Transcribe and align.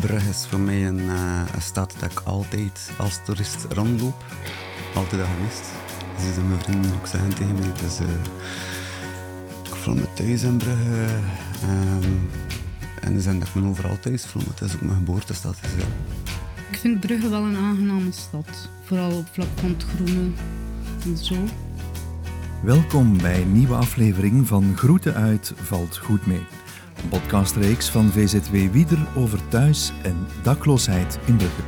Brugge 0.00 0.28
is 0.28 0.46
voor 0.48 0.60
mij 0.60 0.86
een, 0.86 0.98
uh, 0.98 1.40
een 1.54 1.62
stad 1.62 1.94
dat 1.98 2.10
ik 2.10 2.20
altijd 2.20 2.90
als 2.98 3.20
toerist 3.24 3.66
rondloop. 3.70 4.24
Altijd 4.94 5.20
al 5.20 5.28
geweest. 5.36 5.64
Dus 6.16 6.44
mijn 6.48 6.60
vrienden 6.60 6.92
ook 6.94 7.06
zeggen 7.06 7.34
tegen 7.34 7.54
mij. 7.54 7.72
Dus, 7.82 8.00
uh, 8.00 8.06
ik 9.64 9.74
voel 9.74 9.94
me 9.94 10.12
thuis 10.14 10.42
in 10.42 10.56
Brugge. 10.56 11.06
Um, 11.64 12.30
en 13.00 13.14
ze 13.14 13.20
zeggen 13.20 13.38
dat 13.38 13.48
ik 13.48 13.54
me 13.54 13.68
overal 13.68 13.98
thuis 14.00 14.26
voel, 14.26 14.42
maar 14.42 14.54
het 14.58 14.68
is 14.68 14.74
ook 14.74 14.80
mijn 14.80 14.96
geboortestad. 14.96 15.56
Dus, 15.62 15.70
ja. 15.84 15.86
Ik 16.70 16.78
vind 16.78 17.00
Brugge 17.00 17.28
wel 17.28 17.42
een 17.42 17.56
aangename 17.56 18.12
stad. 18.12 18.68
Vooral 18.84 19.10
op 19.10 19.26
vlak 19.32 19.48
van 19.54 19.70
het 19.70 19.84
groene 19.84 20.30
en 21.04 21.16
zo. 21.16 21.34
Welkom 22.62 23.18
bij 23.18 23.42
een 23.42 23.52
nieuwe 23.52 23.74
aflevering 23.74 24.46
van 24.46 24.76
Groeten 24.76 25.14
uit 25.14 25.52
Valt 25.56 25.96
Goed 25.96 26.26
Mee. 26.26 26.46
Een 27.02 27.08
podcastreeks 27.08 27.90
van 27.90 28.10
VZW 28.10 28.72
Wieder 28.72 29.06
over 29.16 29.48
thuis- 29.48 29.92
en 30.02 30.26
dakloosheid 30.42 31.18
in 31.26 31.36
Brugge. 31.36 31.62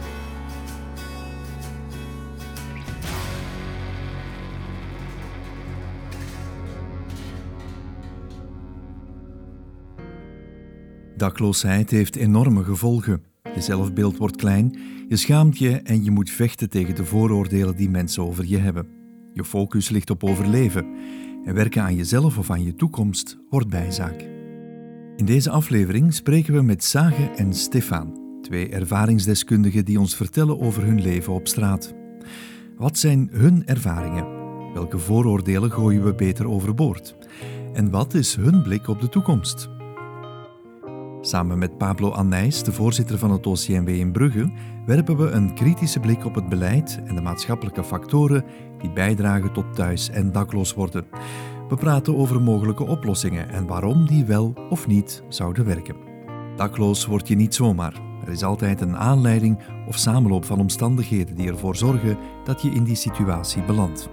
Dakloosheid 11.17 11.91
heeft 11.91 12.17
enorme 12.17 12.65
gevolgen. 12.65 13.23
Je 13.55 13.61
zelfbeeld 13.61 14.17
wordt 14.17 14.37
klein, 14.37 14.79
je 15.09 15.17
schaamt 15.17 15.59
je 15.59 15.71
en 15.71 16.05
je 16.05 16.11
moet 16.11 16.31
vechten 16.31 16.71
tegen 16.71 16.95
de 16.95 17.05
vooroordelen 17.05 17.77
die 17.77 17.91
mensen 17.91 18.23
over 18.23 18.45
je 18.45 18.59
hebben. 18.59 18.87
Je 19.33 19.45
focus 19.45 19.89
ligt 19.89 20.11
op 20.11 20.25
overleven 20.25 20.87
en 21.45 21.55
werken 21.55 21.83
aan 21.83 21.95
jezelf 21.95 22.39
of 22.39 22.51
aan 22.51 22.65
je 22.65 22.75
toekomst 22.75 23.39
wordt 23.51 23.69
bijzaak. 23.69 24.38
In 25.19 25.25
deze 25.25 25.51
aflevering 25.51 26.15
spreken 26.15 26.55
we 26.55 26.63
met 26.63 26.85
Sage 26.85 27.31
en 27.37 27.55
Stefan, 27.55 28.39
twee 28.43 28.69
ervaringsdeskundigen 28.69 29.85
die 29.85 30.01
ons 30.01 30.17
vertellen 30.17 30.61
over 30.61 30.83
hun 30.85 31.01
leven 31.01 31.33
op 31.33 31.49
straat. 31.49 31.95
Wat 32.77 32.99
zijn 32.99 33.29
hun 33.33 33.67
ervaringen? 33.67 34.27
Welke 34.75 34.99
vooroordelen 34.99 35.71
gooien 35.71 36.05
we 36.05 36.15
beter 36.15 36.49
overboord? 36.49 37.17
En 37.73 37.91
wat 37.91 38.15
is 38.15 38.35
hun 38.35 38.63
blik 38.63 38.89
op 38.89 39.01
de 39.01 39.09
toekomst? 39.09 39.69
Samen 41.21 41.59
met 41.59 41.79
Pablo 41.79 42.11
Annijs, 42.11 42.63
de 42.63 42.73
voorzitter 42.73 43.19
van 43.19 43.31
het 43.31 43.47
OCMW 43.47 43.89
in 43.89 44.13
Brugge, 44.13 44.53
werpen 44.87 45.17
we 45.17 45.31
een 45.31 45.55
kritische 45.55 46.01
blik 46.01 46.25
op 46.25 46.35
het 46.35 46.49
beleid 46.49 47.01
en 47.05 47.15
de 47.15 47.23
maatschappelijke 47.23 47.85
factoren 47.85 48.45
die 48.79 48.93
bijdragen 48.93 49.53
tot 49.53 49.75
thuis- 49.75 50.11
en 50.11 50.33
dakloos 50.33 50.75
worden. 50.75 51.07
We 51.69 51.77
praten 51.77 52.17
over 52.17 52.43
mogelijke 52.43 52.87
oplossingen 52.87 53.49
en 53.49 53.67
waarom 53.67 54.07
die 54.07 54.25
wel 54.25 54.53
of 54.71 54.87
niet 54.87 55.23
zouden 55.29 55.65
werken. 55.65 55.97
Dakloos 56.57 57.07
word 57.07 57.29
je 57.29 57.35
niet 57.35 57.55
zomaar. 57.55 58.01
Er 58.25 58.29
is 58.29 58.43
altijd 58.43 58.81
een 58.81 58.97
aanleiding 58.97 59.59
of 59.87 59.97
samenloop 59.99 60.45
van 60.45 60.59
omstandigheden 60.59 61.37
die 61.37 61.49
ervoor 61.49 61.77
zorgen 61.77 62.19
dat 62.45 62.63
je 62.63 62.71
in 62.71 62.85
die 62.85 62.95
situatie 62.95 63.63
belandt. 63.63 64.09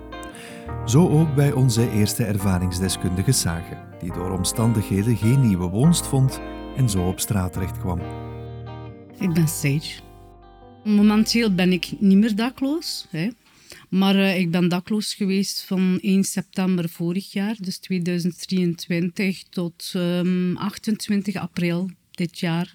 Zo 0.85 1.09
ook 1.09 1.35
bij 1.35 1.51
onze 1.51 1.91
eerste 1.91 2.23
ervaringsdeskundige 2.23 3.31
Sage, 3.31 3.77
die 3.99 4.13
door 4.13 4.31
omstandigheden 4.31 5.17
geen 5.17 5.47
nieuwe 5.47 5.67
woonst 5.67 6.07
vond 6.07 6.39
en 6.77 6.89
zo 6.89 7.07
op 7.07 7.19
straat 7.19 7.53
terecht 7.53 7.77
kwam. 7.77 7.99
Ik 9.19 9.33
ben 9.33 9.47
Sage. 9.47 10.01
Momenteel 10.83 11.55
ben 11.55 11.71
ik 11.71 11.93
niet 11.99 12.17
meer 12.17 12.35
dakloos. 12.35 13.07
Hè. 13.09 13.29
Maar 13.89 14.15
uh, 14.15 14.39
ik 14.39 14.51
ben 14.51 14.69
dakloos 14.69 15.13
geweest 15.13 15.61
van 15.61 15.99
1 16.01 16.23
september 16.23 16.89
vorig 16.89 17.31
jaar, 17.31 17.55
dus 17.59 17.77
2023, 17.77 19.43
tot 19.43 19.93
um, 19.95 20.57
28 20.57 21.35
april 21.35 21.89
dit 22.11 22.39
jaar. 22.39 22.73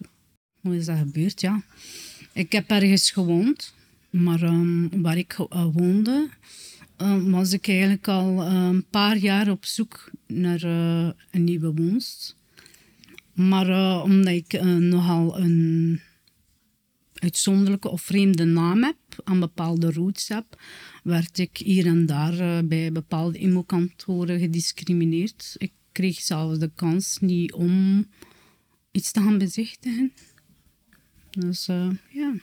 Hoe 0.61 0.77
is 0.77 0.87
dat 0.87 0.99
gebeurd? 0.99 1.41
Ja. 1.41 1.63
Ik 2.33 2.53
heb 2.53 2.71
ergens 2.71 3.11
gewoond, 3.11 3.75
maar 4.11 4.43
um, 4.43 5.03
waar 5.03 5.19
ik 5.19 5.39
uh, 5.39 5.67
woonde, 5.73 6.29
uh, 7.03 7.23
was 7.23 7.53
ik 7.53 7.69
eigenlijk 7.69 8.09
al 8.09 8.43
een 8.43 8.85
paar 8.91 9.17
jaar 9.17 9.51
op 9.51 9.65
zoek 9.65 10.11
naar 10.27 10.63
een 11.31 11.45
nieuwe 11.45 11.73
woonst. 11.73 12.37
Maar 13.33 14.03
omdat 14.03 14.35
ik 14.35 14.63
nogal 14.63 15.39
een 15.39 16.01
uitzonderlijke 17.21 17.89
of 17.89 18.03
vreemde 18.03 18.45
naam 18.45 18.83
heb, 18.83 18.97
aan 19.25 19.41
bepaalde 19.41 19.93
roots 19.93 20.29
heb, 20.29 20.61
werd 21.03 21.39
ik 21.39 21.57
hier 21.57 21.87
en 21.87 22.07
daar 22.07 22.41
uh, 22.41 22.59
bij 22.65 22.93
bepaalde 22.93 23.39
immokantoren 23.39 24.39
gediscrimineerd. 24.41 25.55
Ik 25.59 25.73
kreeg 25.93 26.21
zelfs 26.21 26.59
de 26.59 26.71
kans 26.75 27.19
niet 27.21 27.53
om 27.53 28.07
iets 28.91 29.13
te 29.13 29.21
gaan 29.21 29.39
bezichtigen. 29.39 30.13
Dus 31.31 31.69
uh, 31.69 31.91
ja. 32.11 32.35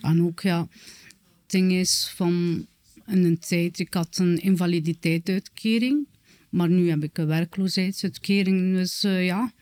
En 0.00 0.22
ook 0.22 0.40
ja, 0.40 0.68
het 0.70 1.46
ding 1.46 1.72
is 1.72 2.12
van 2.16 2.66
in 3.06 3.24
een 3.24 3.38
tijd, 3.38 3.78
ik 3.78 3.94
had 3.94 4.18
een 4.18 4.38
invaliditeitsuitkering, 4.38 6.06
maar 6.48 6.68
nu 6.68 6.88
heb 6.88 7.02
ik 7.02 7.18
een 7.18 7.26
werkloosheidsuitkering. 7.26 8.74
Dus 8.74 9.04
uh, 9.04 9.26
ja, 9.26 9.52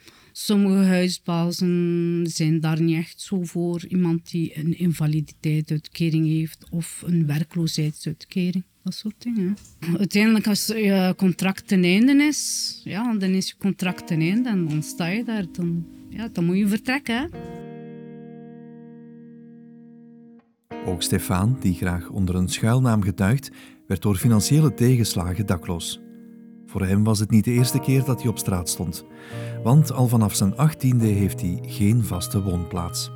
Sommige 0.41 0.85
huisbazen 0.85 2.27
zijn 2.29 2.61
daar 2.61 2.81
niet 2.81 2.97
echt 2.97 3.21
zo 3.21 3.45
voor. 3.45 3.85
Iemand 3.89 4.31
die 4.31 4.59
een 4.59 4.79
invaliditeitsuitkering 4.79 6.27
heeft 6.27 6.67
of 6.71 7.03
een 7.07 7.27
werkloosheidsuitkering. 7.27 8.65
Dat 8.83 8.95
soort 8.95 9.23
dingen. 9.23 9.57
Uiteindelijk, 9.99 10.47
als 10.47 10.67
je 10.67 11.15
contract 11.17 11.69
ten 11.69 11.85
einde 11.85 12.13
is, 12.13 12.81
ja, 12.85 13.15
dan 13.15 13.31
is 13.31 13.49
je 13.49 13.55
contract 13.59 14.07
ten 14.07 14.21
einde 14.21 14.49
en 14.49 14.69
dan 14.69 14.83
sta 14.83 15.07
je 15.07 15.25
daar. 15.25 15.45
Dan, 15.53 15.87
ja, 16.09 16.29
dan 16.33 16.45
moet 16.45 16.59
je 16.59 16.69
vertrekken. 16.69 17.31
Ook 20.85 21.03
Stefan, 21.03 21.57
die 21.61 21.75
graag 21.75 22.09
onder 22.09 22.35
een 22.35 22.49
schuilnaam 22.49 23.03
getuigt, 23.03 23.51
werd 23.87 24.03
door 24.03 24.17
financiële 24.17 24.75
tegenslagen 24.75 25.47
dakloos. 25.47 26.01
Voor 26.69 26.87
hem 26.87 27.05
was 27.05 27.19
het 27.19 27.31
niet 27.31 27.45
de 27.45 27.51
eerste 27.51 27.79
keer 27.81 28.05
dat 28.05 28.21
hij 28.21 28.31
op 28.31 28.39
straat 28.39 28.69
stond, 28.69 29.05
want 29.63 29.93
al 29.93 30.09
vanaf 30.09 30.35
zijn 30.35 30.57
achttiende 30.57 31.07
heeft 31.07 31.41
hij 31.41 31.59
geen 31.63 32.05
vaste 32.05 32.43
woonplaats. 32.43 33.11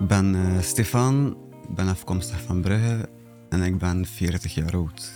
Ik 0.00 0.06
ben 0.06 0.34
uh, 0.34 0.60
Stefan, 0.60 1.36
ik 1.68 1.74
ben 1.74 1.88
afkomstig 1.88 2.42
van 2.42 2.60
Brugge 2.60 3.08
en 3.48 3.62
ik 3.62 3.78
ben 3.78 4.06
40 4.06 4.54
jaar 4.54 4.74
oud. 4.74 5.12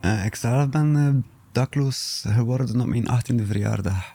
Uh, 0.00 0.24
ik 0.24 0.34
zelf 0.34 0.68
ben 0.68 0.94
uh, 0.96 1.14
dakloos 1.52 2.24
geworden 2.28 2.80
op 2.80 2.86
mijn 2.86 3.08
18e 3.08 3.46
verjaardag. 3.46 4.14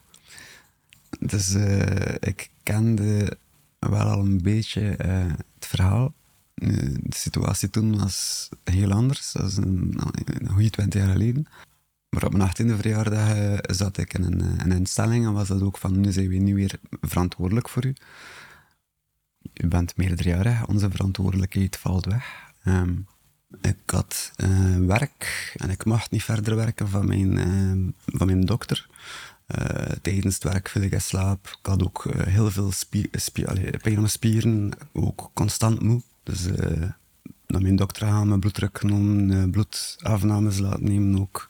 Dus 1.20 1.56
ik 2.20 2.50
kende 2.64 3.38
wel 3.80 4.08
al 4.08 4.20
een 4.20 4.42
beetje 4.42 4.82
het 4.82 5.66
verhaal. 5.68 6.14
de 6.56 6.96
situatie 7.10 7.70
toen 7.70 7.98
was 7.98 8.50
heel 8.64 8.92
anders, 8.92 9.32
dat 9.32 9.46
is 9.46 9.58
een 9.58 10.00
goede 10.48 10.70
20 10.70 11.02
jaar 11.02 11.12
geleden. 11.12 11.48
Maar 12.10 12.26
op 12.26 12.34
mijn 12.34 12.50
18e 12.50 12.76
verjaardag 12.76 13.36
uh, 13.36 13.58
zat 13.62 13.98
ik 13.98 14.14
in 14.14 14.24
een, 14.24 14.62
een, 14.62 14.72
instelling 14.72 15.26
en 15.26 15.34
was 15.34 15.48
dat 15.48 15.62
ook 15.62 15.78
van 15.78 16.00
nu 16.00 16.12
zijn 16.12 16.28
we 16.28 16.36
nu 16.36 16.56
weer 16.56 16.80
verantwoordelijk 17.02 17.70
voor 17.70 17.86
u. 17.86 17.94
U 19.54 19.68
bent 19.68 19.98
meerderjarig, 19.98 20.68
onze 20.68 20.90
verantwoordelijkheid 20.90 21.78
valt 21.78 22.06
weg. 22.06 22.54
Um, 22.66 23.08
ik 23.62 23.78
had 23.86 24.32
uh, 24.44 24.78
werk 24.78 25.54
en 25.56 25.70
ik 25.70 25.86
mocht 25.86 26.12
niet 26.12 26.24
verder 26.24 26.56
werken 26.56 26.88
van 26.90 27.08
mijn, 27.08 27.38
uh, 27.38 27.94
van 28.06 28.28
mijn 28.28 28.46
dokter. 28.46 28.88
Tijdens 30.02 30.34
het 30.34 30.44
werk 30.44 30.70
viel 30.70 30.82
ik 30.82 30.92
in 30.92 31.02
slaap. 31.02 31.48
Ik 31.48 31.66
had 31.66 31.84
ook 31.84 32.06
heel 32.18 32.52
veel 32.52 32.72
spie 32.72 33.10
spie 33.12 33.48
allee, 33.48 33.78
pijn 33.78 33.96
mijn 33.96 34.10
spieren, 34.10 34.72
ook 34.94 35.32
constant 35.34 35.82
moe. 35.82 36.02
Dus 36.24 36.48
naar 37.52 37.62
mijn 37.62 37.76
dokter 37.76 38.08
gaan, 38.08 38.28
mijn 38.28 38.40
bloeddruk 38.40 38.78
genomen, 38.80 39.52
bloedafnames 39.52 40.58
laten 40.58 40.84
nemen 40.84 41.20
ook. 41.20 41.48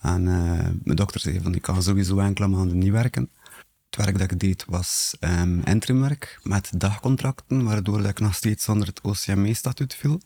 En 0.00 0.20
uh, 0.20 0.58
mijn 0.82 0.96
dokter 0.96 1.20
zei 1.20 1.40
van, 1.40 1.54
ik 1.54 1.62
kan 1.62 1.82
sowieso 1.82 2.18
enkele 2.18 2.48
maanden 2.48 2.78
niet 2.78 2.90
werken. 2.90 3.30
Het 3.90 4.04
werk 4.04 4.18
dat 4.18 4.30
ik 4.30 4.40
deed 4.40 4.64
was 4.68 5.16
um, 5.20 5.60
interimwerk 5.64 6.40
met 6.42 6.70
dagcontracten, 6.76 7.64
waardoor 7.64 7.98
dat 7.98 8.10
ik 8.10 8.20
nog 8.20 8.34
steeds 8.34 8.68
onder 8.68 8.86
het 8.86 9.00
OCME-statuut 9.00 9.94
viel. 9.94 10.20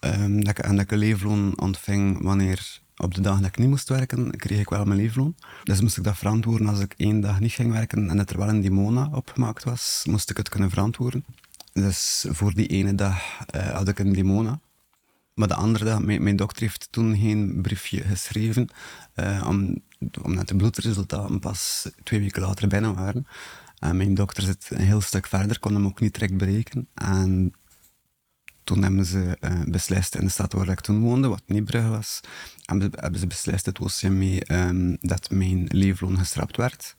Um, 0.00 0.44
dat 0.44 0.58
ik, 0.58 0.58
en 0.58 0.76
dat 0.76 0.84
ik 0.84 0.90
een 0.90 0.98
leefloon 0.98 1.60
ontving 1.60 2.22
wanneer 2.22 2.80
op 2.96 3.14
de 3.14 3.20
dag 3.20 3.36
dat 3.36 3.48
ik 3.48 3.58
niet 3.58 3.68
moest 3.68 3.88
werken, 3.88 4.36
kreeg 4.36 4.60
ik 4.60 4.68
wel 4.68 4.84
mijn 4.84 5.00
leefloon. 5.00 5.34
Dus 5.62 5.80
moest 5.80 5.96
ik 5.96 6.04
dat 6.04 6.16
verantwoorden 6.16 6.68
als 6.68 6.80
ik 6.80 6.94
één 6.96 7.20
dag 7.20 7.40
niet 7.40 7.52
ging 7.52 7.72
werken 7.72 8.10
en 8.10 8.18
het 8.18 8.30
er 8.30 8.38
wel 8.38 8.48
een 8.48 8.60
dimona 8.60 9.08
opgemaakt 9.12 9.64
was, 9.64 10.02
moest 10.08 10.30
ik 10.30 10.36
het 10.36 10.48
kunnen 10.48 10.70
verantwoorden. 10.70 11.24
Dus 11.72 12.26
voor 12.28 12.54
die 12.54 12.66
ene 12.66 12.94
dag 12.94 13.22
uh, 13.54 13.70
had 13.70 13.88
ik 13.88 13.98
een 13.98 14.12
dimona. 14.12 14.60
Maar 15.34 15.48
de 15.48 15.54
andere 15.54 15.84
dag, 15.84 16.02
mijn, 16.02 16.36
dokter 16.36 16.62
heeft 16.62 16.88
toen 16.90 17.16
geen 17.16 17.62
briefje 17.62 18.02
geschreven, 18.02 18.68
uh, 19.16 19.44
om, 19.48 19.82
omdat 20.22 20.48
de 20.48 20.56
bloedresultaten 20.56 21.38
pas 21.38 21.88
twee 22.02 22.20
weken 22.20 22.42
later 22.42 22.68
binnen 22.68 22.94
waren. 22.94 23.26
En 23.78 23.96
mijn 23.96 24.14
dokter 24.14 24.42
zit 24.42 24.68
een 24.70 24.84
heel 24.84 25.00
stuk 25.00 25.26
verder, 25.26 25.58
kon 25.58 25.74
hem 25.74 25.86
ook 25.86 26.00
niet 26.00 26.14
direct 26.14 26.36
berekenen. 26.36 26.88
En 26.94 27.52
toen 28.64 28.82
hebben 28.82 29.04
ze 29.04 29.36
uh, 29.40 29.60
beslist 29.66 30.14
in 30.14 30.24
de 30.24 30.30
stad 30.30 30.52
waar 30.52 30.68
ik 30.68 30.80
toen 30.80 31.00
woonde, 31.00 31.28
wat 31.28 31.42
Niebrugge 31.46 31.88
was, 31.88 32.20
hebben, 32.64 33.20
ze 33.20 33.26
beslist, 33.26 33.66
het 33.66 33.78
OCME, 33.78 34.42
um, 34.52 34.96
dat 35.00 35.30
mijn 35.30 35.66
leefloon 35.68 36.18
gestrapt 36.18 36.56
werd 36.56 36.94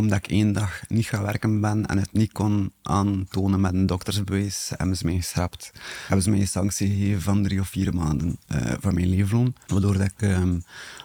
omdat 0.00 0.18
ik 0.18 0.26
één 0.26 0.52
dag 0.52 0.82
niet 0.88 1.06
gaan 1.06 1.22
werken 1.22 1.60
ben 1.60 1.86
en 1.86 1.98
het 1.98 2.12
niet 2.12 2.32
kon 2.32 2.72
aantonen 2.82 3.60
met 3.60 3.72
een 3.72 3.86
doktersbewijs, 3.86 4.72
hebben 4.76 4.96
ze 4.96 5.04
mij 5.04 5.16
geschrapt. 5.16 5.72
Hebben 6.00 6.22
ze 6.22 6.30
mij 6.30 6.40
een 6.40 6.48
sanctie 6.48 6.88
gegeven 6.88 7.22
van 7.22 7.42
drie 7.42 7.60
of 7.60 7.68
vier 7.68 7.94
maanden 7.94 8.38
uh, 8.48 8.72
van 8.80 8.94
mijn 8.94 9.08
leefloon. 9.08 9.54
Waardoor 9.66 9.98
dat 9.98 10.06
ik 10.06 10.22
um, 10.22 10.62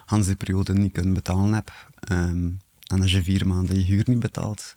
die 0.09 0.36
periode 0.36 0.74
niet 0.74 0.92
kunnen 0.92 1.13
betalen 1.13 1.53
heb. 1.53 1.71
Um, 2.12 2.59
en 2.88 3.01
als 3.01 3.12
je 3.12 3.24
vier 3.24 3.47
maanden 3.47 3.77
je 3.77 3.83
huur 3.83 4.03
niet 4.07 4.19
betaalt, 4.19 4.75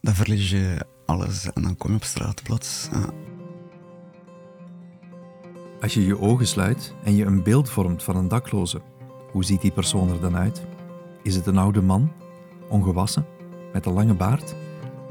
dan 0.00 0.14
verlies 0.14 0.50
je 0.50 0.86
alles 1.06 1.52
en 1.52 1.62
dan 1.62 1.76
kom 1.76 1.90
je 1.90 1.96
op 1.96 2.04
straat 2.04 2.42
plots. 2.42 2.88
Als 5.80 5.94
je 5.94 6.06
je 6.06 6.18
ogen 6.18 6.46
sluit 6.46 6.94
en 7.04 7.16
je 7.16 7.24
een 7.24 7.42
beeld 7.42 7.70
vormt 7.70 8.02
van 8.02 8.16
een 8.16 8.28
dakloze, 8.28 8.82
hoe 9.30 9.44
ziet 9.44 9.60
die 9.60 9.72
persoon 9.72 10.10
er 10.10 10.20
dan 10.20 10.36
uit? 10.36 10.62
Is 11.22 11.34
het 11.34 11.46
een 11.46 11.58
oude 11.58 11.80
man, 11.80 12.12
ongewassen, 12.68 13.26
met 13.72 13.86
een 13.86 13.92
lange 13.92 14.14
baard, 14.14 14.54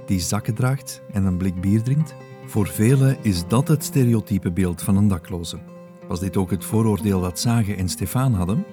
die 0.06 0.20
zakken 0.20 0.56
draagt 0.56 1.02
en 1.12 1.26
een 1.26 1.38
blik 1.38 1.62
bier 1.62 1.82
drinkt? 1.84 2.16
Voor 2.46 2.68
velen 2.68 3.18
is 3.22 3.48
dat 3.48 3.68
het 3.68 3.84
stereotype 3.84 4.52
beeld 4.52 4.82
van 4.82 4.98
een 4.98 5.08
dakloze. 5.08 5.60
Was 6.08 6.20
dit 6.20 6.38
ook 6.38 6.52
het 6.52 6.66
vooroordeel 6.66 7.22
dat 7.22 7.40
Sage 7.40 7.76
en 7.76 7.90
Stefan 7.90 8.34
hadden? 8.34 8.66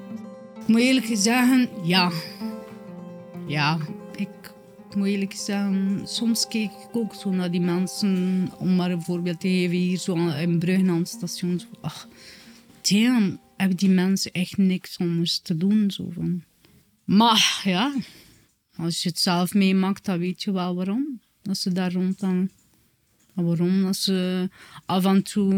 Ik 0.61 0.67
moet 0.67 0.81
eerlijk 0.81 1.11
zeggen, 1.12 1.69
ja. 1.82 2.11
Ja, 3.46 3.79
ik 4.17 4.55
moet 4.94 5.06
eerlijk 5.06 5.35
zeggen, 5.35 6.00
soms 6.05 6.49
keek 6.49 6.70
ik 6.70 6.96
ook 6.96 7.14
zo 7.14 7.31
naar 7.31 7.50
die 7.50 7.61
mensen, 7.61 8.49
om 8.58 8.76
maar 8.76 8.90
een 8.90 9.02
voorbeeld 9.02 9.40
te 9.40 9.49
geven, 9.49 9.76
hier 9.76 9.99
zo 9.99 10.14
in 10.29 10.58
Brugge 10.58 10.90
aan 10.90 10.99
het 10.99 11.08
station. 11.08 11.61
Ach, 11.81 12.08
damn, 12.81 13.40
hebben 13.56 13.76
die 13.76 13.90
mensen 13.90 14.32
echt 14.32 14.56
niks 14.56 14.99
anders 14.99 15.38
te 15.38 15.56
doen. 15.56 15.90
Zo 15.90 16.08
van. 16.11 16.43
Maar 17.09 17.61
ja, 17.65 17.95
als 18.77 19.03
je 19.03 19.09
het 19.09 19.19
zelf 19.19 19.55
meemaakt, 19.55 20.05
dan 20.05 20.19
weet 20.19 20.43
je 20.43 20.53
wel 20.53 20.75
waarom. 20.75 21.21
Dat 21.43 21.57
ze 21.57 21.73
daar 21.73 21.93
rondhangen. 21.93 22.51
Waarom? 23.35 23.83
Dat 23.83 23.97
ze 23.97 24.49
af 24.87 25.05
en 25.05 25.23
toe 25.23 25.53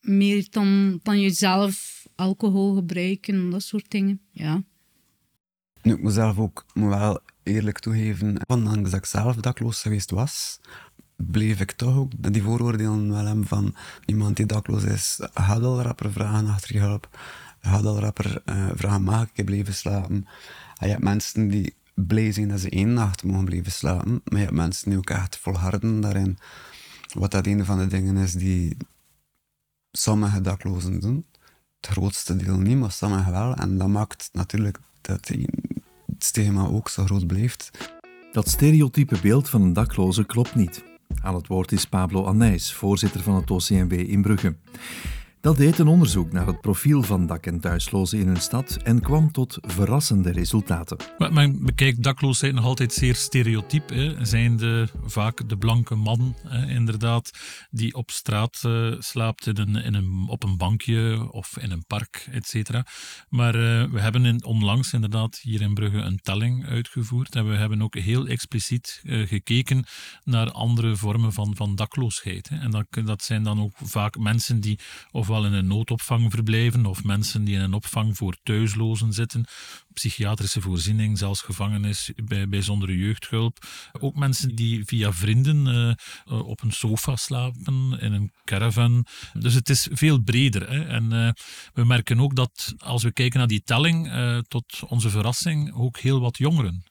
meer 0.00 0.46
dan, 0.50 1.00
dan 1.02 1.20
jezelf 1.20 2.06
alcohol 2.14 2.74
gebruiken, 2.74 3.50
dat 3.50 3.62
soort 3.62 3.90
dingen. 3.90 4.20
Ja. 4.30 4.62
Nu, 5.82 5.92
ik 5.92 6.02
moet 6.02 6.12
zelf 6.12 6.38
ook 6.38 6.64
wel 6.72 7.20
eerlijk 7.42 7.78
toegeven, 7.78 8.36
ondanks 8.46 8.90
dat 8.90 8.98
ik 8.98 9.06
zelf 9.06 9.36
dakloos 9.36 9.82
geweest 9.82 10.10
was, 10.10 10.60
bleef 11.16 11.60
ik 11.60 11.72
toch 11.72 11.96
ook 11.96 12.32
die 12.32 12.42
vooroordelen 12.42 13.10
wel 13.10 13.26
hebben 13.26 13.46
van 13.46 13.74
iemand 14.04 14.36
die 14.36 14.46
dakloos 14.46 14.84
is, 14.84 15.18
gaat 15.34 15.62
al 15.62 15.82
rapper 15.82 16.12
vragen 16.12 16.48
achter 16.48 16.74
je 16.74 16.80
hulp, 16.80 17.18
gaat 17.62 17.84
al 17.84 17.98
rapper 17.98 18.42
uh, 18.44 18.70
vragen, 18.74 19.02
mag 19.02 19.26
ik 19.32 19.44
blijven 19.44 19.74
slapen? 19.74 20.26
En 20.78 20.86
je 20.86 20.92
hebt 20.92 21.02
mensen 21.02 21.48
die 21.48 21.74
blij 21.94 22.32
zijn 22.32 22.48
dat 22.48 22.60
ze 22.60 22.70
één 22.70 22.92
nacht 22.92 23.24
mogen 23.24 23.44
blijven 23.44 23.72
slapen, 23.72 24.20
maar 24.24 24.38
je 24.38 24.44
hebt 24.44 24.56
mensen 24.56 24.90
die 24.90 24.98
ook 24.98 25.10
echt 25.10 25.36
volharden 25.36 26.00
daarin. 26.00 26.38
Wat 27.14 27.30
dat 27.30 27.46
een 27.46 27.64
van 27.64 27.78
de 27.78 27.86
dingen 27.86 28.16
is 28.16 28.32
die 28.32 28.76
sommige 29.92 30.40
daklozen 30.40 31.00
doen. 31.00 31.24
Het 31.80 31.90
grootste 31.90 32.36
deel 32.36 32.58
niet, 32.58 32.78
maar 32.78 32.92
sommigen 32.92 33.32
wel. 33.32 33.54
En 33.54 33.78
dat 33.78 33.88
maakt 33.88 34.28
natuurlijk 34.32 34.78
dat 35.00 35.28
het 35.28 36.24
stigma 36.24 36.66
ook 36.66 36.88
zo 36.88 37.04
groot 37.04 37.26
blijft. 37.26 37.70
Dat 38.32 38.48
stereotype 38.48 39.20
beeld 39.20 39.48
van 39.48 39.62
een 39.62 39.72
dakloze 39.72 40.24
klopt 40.24 40.54
niet. 40.54 40.84
Aan 41.22 41.34
het 41.34 41.46
woord 41.46 41.72
is 41.72 41.86
Pablo 41.86 42.26
Anijs, 42.26 42.72
voorzitter 42.72 43.22
van 43.22 43.34
het 43.34 43.50
OCMW 43.50 43.92
in 43.92 44.22
Brugge. 44.22 44.56
Dat 45.42 45.56
deed 45.56 45.78
een 45.78 45.86
onderzoek 45.86 46.32
naar 46.32 46.46
het 46.46 46.60
profiel 46.60 47.02
van 47.02 47.26
dak- 47.26 47.46
en 47.46 47.60
thuislozen 47.60 48.18
in 48.18 48.26
hun 48.26 48.40
stad 48.40 48.78
en 48.82 49.00
kwam 49.00 49.32
tot 49.32 49.58
verrassende 49.60 50.32
resultaten. 50.32 50.96
Men 51.18 51.64
bekijkt 51.64 52.02
dakloosheid 52.02 52.54
nog 52.54 52.64
altijd 52.64 52.92
zeer 52.92 53.14
stereotyp. 53.14 53.88
Hè. 53.88 54.24
Zijn 54.24 54.56
de, 54.56 54.88
vaak 55.04 55.48
de 55.48 55.56
blanke 55.56 55.94
man, 55.94 56.36
hè, 56.46 56.66
inderdaad, 56.66 57.30
die 57.70 57.94
op 57.94 58.10
straat 58.10 58.62
uh, 58.66 58.94
slaapt 58.98 59.46
in 59.46 59.58
een, 59.58 59.76
in 59.76 59.94
een, 59.94 60.24
op 60.28 60.42
een 60.42 60.56
bankje 60.56 61.28
of 61.32 61.58
in 61.58 61.70
een 61.70 61.84
park, 61.86 62.26
et 62.30 62.46
cetera. 62.46 62.86
Maar 63.28 63.54
uh, 63.54 63.84
we 63.90 64.00
hebben 64.00 64.24
in, 64.24 64.44
onlangs 64.44 64.92
inderdaad 64.92 65.38
hier 65.38 65.60
in 65.60 65.74
Brugge 65.74 65.98
een 65.98 66.20
telling 66.22 66.66
uitgevoerd 66.66 67.34
en 67.34 67.48
we 67.48 67.56
hebben 67.56 67.82
ook 67.82 67.94
heel 67.94 68.26
expliciet 68.26 69.00
uh, 69.04 69.28
gekeken 69.28 69.84
naar 70.24 70.50
andere 70.50 70.96
vormen 70.96 71.32
van, 71.32 71.56
van 71.56 71.74
dakloosheid. 71.74 72.48
Hè. 72.48 72.58
En 72.58 72.70
dat, 72.70 72.86
dat 73.06 73.22
zijn 73.22 73.42
dan 73.42 73.60
ook 73.60 73.76
vaak 73.82 74.18
mensen 74.18 74.60
die 74.60 74.78
of 75.10 75.30
ofwel 75.32 75.50
in 75.50 75.58
een 75.58 75.66
noodopvang 75.66 76.30
verblijven 76.30 76.86
of 76.86 77.04
mensen 77.04 77.44
die 77.44 77.54
in 77.54 77.60
een 77.60 77.72
opvang 77.72 78.16
voor 78.16 78.36
thuislozen 78.42 79.12
zitten, 79.12 79.44
psychiatrische 79.92 80.60
voorziening, 80.60 81.18
zelfs 81.18 81.40
gevangenis 81.40 82.10
bij 82.24 82.48
bijzondere 82.48 82.96
jeugdhulp. 82.96 83.58
Ook 84.00 84.14
mensen 84.14 84.54
die 84.54 84.84
via 84.84 85.12
vrienden 85.12 85.66
uh, 85.66 86.48
op 86.48 86.62
een 86.62 86.72
sofa 86.72 87.16
slapen, 87.16 87.98
in 88.00 88.12
een 88.12 88.32
caravan. 88.44 89.06
Dus 89.32 89.54
het 89.54 89.68
is 89.68 89.88
veel 89.92 90.18
breder. 90.18 90.70
Hè. 90.70 90.84
En 90.84 91.12
uh, 91.12 91.30
we 91.74 91.84
merken 91.84 92.20
ook 92.20 92.36
dat 92.36 92.74
als 92.78 93.02
we 93.02 93.12
kijken 93.12 93.38
naar 93.38 93.48
die 93.48 93.62
telling, 93.64 94.10
tot 94.48 94.80
onze 94.88 95.10
verrassing 95.10 95.72
ook 95.74 95.98
heel 95.98 96.20
wat 96.20 96.38
jongeren 96.38 96.84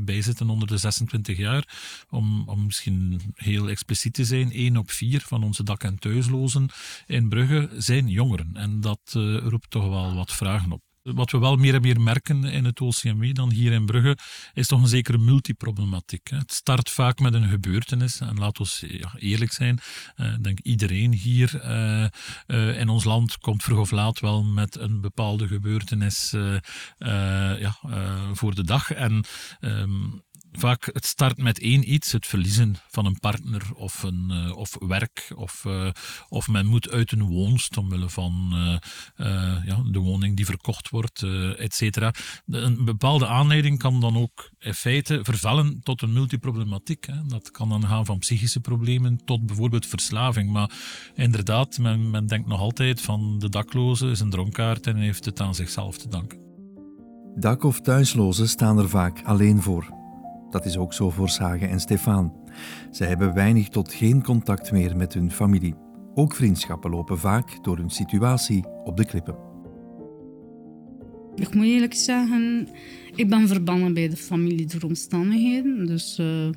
bijzitten 0.00 0.50
onder 0.50 0.68
de 0.68 0.76
26 0.76 1.36
jaar. 1.36 1.68
Om, 2.10 2.48
om 2.48 2.64
misschien 2.64 3.20
heel 3.34 3.68
expliciet 3.68 4.14
te 4.14 4.24
zijn, 4.24 4.52
één 4.52 4.76
op 4.76 4.90
vier 4.90 5.20
van 5.20 5.44
onze 5.44 5.62
dak- 5.62 5.82
en 5.82 5.98
thuislozen 5.98 6.68
in 7.06 7.28
Brugge 7.28 7.70
zijn 7.78 8.08
jongeren. 8.08 8.50
En 8.54 8.80
dat 8.80 9.00
roept 9.42 9.70
toch 9.70 9.88
wel 9.88 10.14
wat 10.14 10.32
vragen 10.32 10.72
op. 10.72 10.82
Wat 11.14 11.30
we 11.30 11.38
wel 11.38 11.56
meer 11.56 11.74
en 11.74 11.80
meer 11.80 12.00
merken 12.00 12.44
in 12.44 12.64
het 12.64 12.80
OCMW 12.80 13.34
dan 13.34 13.52
hier 13.52 13.72
in 13.72 13.86
Brugge, 13.86 14.18
is 14.54 14.66
toch 14.66 14.80
een 14.80 14.88
zekere 14.88 15.18
multiproblematiek. 15.18 16.28
Het 16.30 16.52
start 16.52 16.90
vaak 16.90 17.18
met 17.18 17.34
een 17.34 17.48
gebeurtenis. 17.48 18.20
En 18.20 18.38
laten 18.38 18.64
we 18.64 19.08
eerlijk 19.18 19.52
zijn, 19.52 19.78
uh, 20.16 20.34
denk 20.40 20.60
iedereen 20.60 21.12
hier 21.12 21.60
uh, 22.46 22.78
in 22.80 22.88
ons 22.88 23.04
land 23.04 23.38
komt 23.38 23.62
vroeg 23.62 23.78
of 23.78 23.90
laat 23.90 24.20
wel 24.20 24.44
met 24.44 24.76
een 24.76 25.00
bepaalde 25.00 25.46
gebeurtenis 25.46 26.34
voor 28.32 28.54
de 28.54 28.64
dag. 28.64 28.92
En 28.92 29.24
um, 29.60 30.22
vaak 30.52 30.90
het 30.92 31.06
start 31.06 31.38
met 31.38 31.60
één 31.60 31.92
iets, 31.92 32.12
het 32.12 32.26
verliezen 32.26 32.76
van 32.88 33.06
een 33.06 33.18
partner 33.18 33.62
of, 33.74 34.02
een, 34.02 34.30
uh, 34.30 34.56
of 34.56 34.76
werk, 34.78 35.32
of, 35.36 35.64
uh, 35.66 35.90
of 36.28 36.48
men 36.48 36.66
moet 36.66 36.90
uit 36.90 37.12
een 37.12 37.22
woonst 37.22 37.76
omwille 37.76 38.08
van 38.08 38.50
uh, 38.52 38.76
ja, 39.64 39.82
de 39.90 39.98
woning 39.98 40.36
die 40.36 40.44
verkocht 40.44 40.88
wordt, 40.88 41.22
et 41.58 41.74
cetera. 41.74 42.14
Een 42.46 42.84
bepaalde 42.84 43.26
aanleiding 43.26 43.78
kan 43.78 44.00
dan 44.00 44.16
ook 44.16 44.50
in 44.58 44.74
feite 44.74 45.20
vervallen 45.22 45.80
tot 45.82 46.02
een 46.02 46.12
multiproblematiek. 46.12 47.06
Hè. 47.06 47.26
Dat 47.26 47.50
kan 47.50 47.68
dan 47.68 47.86
gaan 47.86 48.06
van 48.06 48.18
psychische 48.18 48.60
problemen 48.60 49.24
tot 49.24 49.46
bijvoorbeeld 49.46 49.86
verslaving. 49.86 50.50
Maar 50.50 50.70
inderdaad, 51.14 51.78
men, 51.78 52.10
men 52.10 52.26
denkt 52.26 52.48
nog 52.48 52.60
altijd 52.60 53.00
van 53.00 53.38
de 53.38 53.48
dakloze 53.48 54.06
is 54.06 54.20
een 54.20 54.30
dronkaard 54.30 54.86
en 54.86 54.96
heeft 54.96 55.24
het 55.24 55.40
aan 55.40 55.54
zichzelf 55.54 55.98
te 55.98 56.08
danken. 56.08 56.38
Dak- 57.36 57.64
of 57.64 57.80
thuislozen 57.80 58.48
staan 58.48 58.78
er 58.78 58.88
vaak 58.88 59.22
alleen 59.24 59.62
voor. 59.62 59.97
Dat 60.50 60.64
is 60.64 60.76
ook 60.76 60.92
zo 60.92 61.10
voor 61.10 61.28
Sage 61.28 61.66
en 61.66 61.80
Stefan. 61.80 62.32
Zij 62.90 63.08
hebben 63.08 63.34
weinig 63.34 63.68
tot 63.68 63.92
geen 63.92 64.22
contact 64.22 64.72
meer 64.72 64.96
met 64.96 65.14
hun 65.14 65.30
familie. 65.30 65.74
Ook 66.14 66.34
vriendschappen 66.34 66.90
lopen 66.90 67.18
vaak 67.18 67.64
door 67.64 67.76
hun 67.76 67.90
situatie 67.90 68.64
op 68.84 68.96
de 68.96 69.06
klippen. 69.06 69.36
Ik 71.34 71.54
moet 71.54 71.64
eerlijk 71.64 71.94
zeggen, 71.94 72.68
ik 73.14 73.28
ben 73.28 73.48
verbannen 73.48 73.94
bij 73.94 74.08
de 74.08 74.16
familie 74.16 74.66
door 74.66 74.82
omstandigheden. 74.82 75.86
Dus 75.86 76.18
uh, 76.18 76.50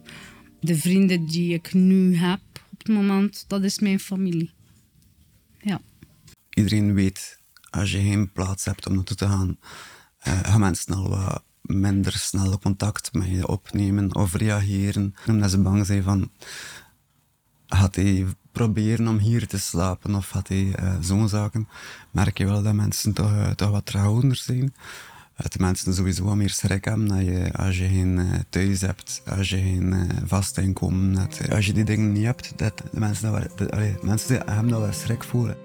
de 0.59 0.75
vrienden 0.75 1.25
die 1.25 1.53
ik 1.53 1.73
nu 1.73 2.15
heb 2.15 2.39
op 2.71 2.77
het 2.77 2.87
moment, 2.87 3.45
dat 3.47 3.63
is 3.63 3.79
mijn 3.79 3.99
familie. 3.99 4.51
Ja. 5.59 5.81
Iedereen 6.49 6.93
weet, 6.93 7.39
als 7.69 7.91
je 7.91 7.97
geen 7.97 8.31
plaats 8.31 8.65
hebt 8.65 8.87
om 8.87 8.95
naartoe 8.95 9.17
te 9.17 9.27
gaan, 9.27 9.57
uh, 10.27 10.39
gaan 10.39 10.59
mensen 10.59 10.93
al 10.93 11.09
wat 11.09 11.43
minder 11.79 12.13
snel 12.13 12.59
contact 12.59 13.13
met 13.13 13.27
je 13.27 13.47
opnemen 13.47 14.15
of 14.15 14.33
reageren. 14.33 15.15
Omdat 15.27 15.51
ze 15.51 15.61
bang 15.61 15.85
zijn 15.85 16.03
van, 16.03 16.31
gaat 17.67 17.95
hij 17.95 18.25
proberen 18.51 19.07
om 19.07 19.17
hier 19.17 19.47
te 19.47 19.57
slapen 19.57 20.15
of 20.15 20.29
gaat 20.29 20.47
hij 20.47 20.75
uh, 20.79 20.93
zo'n 21.01 21.29
zaken. 21.29 21.67
Merk 22.11 22.37
je 22.37 22.45
wel 22.45 22.63
dat 22.63 22.73
mensen 22.73 23.13
toch, 23.13 23.31
uh, 23.31 23.49
toch 23.49 23.69
wat 23.69 23.85
trouwender 23.85 24.37
zijn. 24.37 24.73
Dat 25.35 25.59
mensen 25.59 25.93
sowieso 25.93 26.23
wat 26.23 26.35
meer 26.35 26.49
schrik 26.49 26.85
hebben 26.85 27.07
dat 27.07 27.19
je, 27.19 27.53
als 27.53 27.77
je 27.77 27.87
geen 27.87 28.17
uh, 28.17 28.33
thuis 28.49 28.81
hebt, 28.81 29.21
als 29.25 29.49
je 29.49 29.57
geen 29.57 30.09
vast 30.25 30.57
inkomen 30.57 31.17
hebt. 31.17 31.49
Als 31.51 31.65
je 31.65 31.73
die 31.73 31.83
dingen 31.83 32.11
niet 32.11 32.25
hebt, 32.25 32.53
dat 32.55 32.77
de 32.91 32.99
mensen, 32.99 33.49
dat, 33.55 34.03
mensen 34.03 34.35
hebben 34.45 34.67
daar 34.67 34.81
wel 34.81 34.93
schrik 34.93 35.23
voor. 35.23 35.55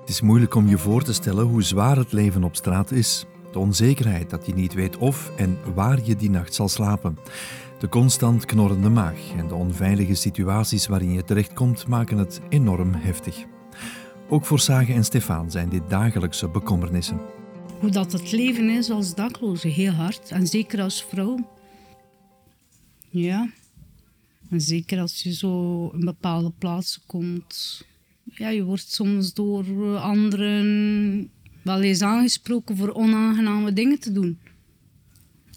Het 0.00 0.14
is 0.14 0.20
moeilijk 0.20 0.54
om 0.54 0.68
je 0.68 0.78
voor 0.78 1.04
te 1.04 1.12
stellen 1.12 1.44
hoe 1.44 1.62
zwaar 1.62 1.96
het 1.96 2.12
leven 2.12 2.44
op 2.44 2.56
straat 2.56 2.90
is. 2.90 3.26
De 3.56 3.62
onzekerheid 3.62 4.30
dat 4.30 4.46
je 4.46 4.54
niet 4.54 4.74
weet 4.74 4.96
of 4.96 5.32
en 5.36 5.58
waar 5.74 5.98
je 6.04 6.16
die 6.16 6.30
nacht 6.30 6.54
zal 6.54 6.68
slapen. 6.68 7.18
De 7.78 7.88
constant 7.88 8.44
knorrende 8.44 8.88
maag 8.88 9.32
en 9.36 9.48
de 9.48 9.54
onveilige 9.54 10.14
situaties 10.14 10.86
waarin 10.86 11.12
je 11.12 11.24
terechtkomt 11.24 11.86
maken 11.86 12.18
het 12.18 12.40
enorm 12.48 12.94
heftig. 12.94 13.44
Ook 14.28 14.44
voor 14.44 14.60
Sage 14.60 14.92
en 14.92 15.04
Stefan 15.04 15.50
zijn 15.50 15.68
dit 15.68 15.82
dagelijkse 15.88 16.48
bekommernissen. 16.48 17.20
hoe 17.80 17.90
dat 17.90 18.12
het 18.12 18.32
leven 18.32 18.68
is 18.68 18.90
als 18.90 19.14
dakloze. 19.14 19.68
Heel 19.68 19.92
hard. 19.92 20.30
En 20.30 20.46
zeker 20.46 20.80
als 20.80 21.04
vrouw. 21.04 21.50
Ja. 23.08 23.50
En 24.50 24.60
zeker 24.60 25.00
als 25.00 25.22
je 25.22 25.34
zo 25.34 25.88
in 25.88 26.04
bepaalde 26.04 26.52
plaatsen 26.58 27.02
komt. 27.06 27.84
Ja, 28.24 28.48
je 28.48 28.64
wordt 28.64 28.92
soms 28.92 29.34
door 29.34 29.96
anderen 29.96 31.30
wel 31.66 31.82
eens 31.82 32.02
aangesproken 32.02 32.76
voor 32.76 32.94
onaangename 32.94 33.72
dingen 33.72 33.98
te 33.98 34.12
doen. 34.12 34.38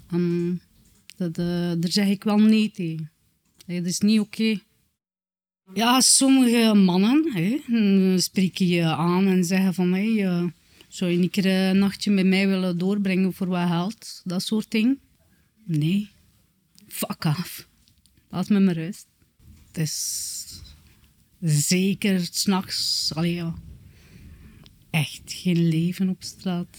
En 0.09 0.61
dat, 1.15 1.37
uh, 1.37 1.45
daar 1.77 1.91
zeg 1.91 2.07
ik 2.07 2.23
wel 2.23 2.37
nee 2.37 2.71
tegen. 2.71 3.11
dat 3.65 3.85
is 3.85 3.99
niet 3.99 4.19
oké. 4.19 4.59
Ja, 5.73 6.01
sommige 6.01 6.73
mannen 6.73 7.31
hè, 7.33 8.19
spreken 8.19 8.67
je 8.67 8.83
aan 8.83 9.27
en 9.27 9.43
zeggen 9.43 9.73
van... 9.73 9.93
Hey, 9.93 10.09
uh, 10.09 10.43
zou 10.87 11.11
je 11.11 11.17
een 11.17 11.29
keer 11.29 11.45
een 11.45 11.77
nachtje 11.77 12.11
met 12.11 12.25
mij 12.25 12.47
willen 12.47 12.77
doorbrengen 12.77 13.33
voor 13.33 13.47
wat 13.47 13.67
geld? 13.67 14.21
Dat 14.23 14.43
soort 14.43 14.71
dingen. 14.71 14.99
Nee. 15.63 16.09
Fuck 16.87 17.25
af. 17.25 17.67
Laat 18.29 18.49
me 18.49 18.59
maar 18.59 18.73
rust. 18.73 19.07
Het 19.67 19.77
is 19.77 20.61
zeker 21.41 22.27
s'nachts... 22.31 23.11
Ja, 23.21 23.55
echt 24.89 25.21
geen 25.25 25.67
leven 25.67 26.09
op 26.09 26.23
straat. 26.23 26.77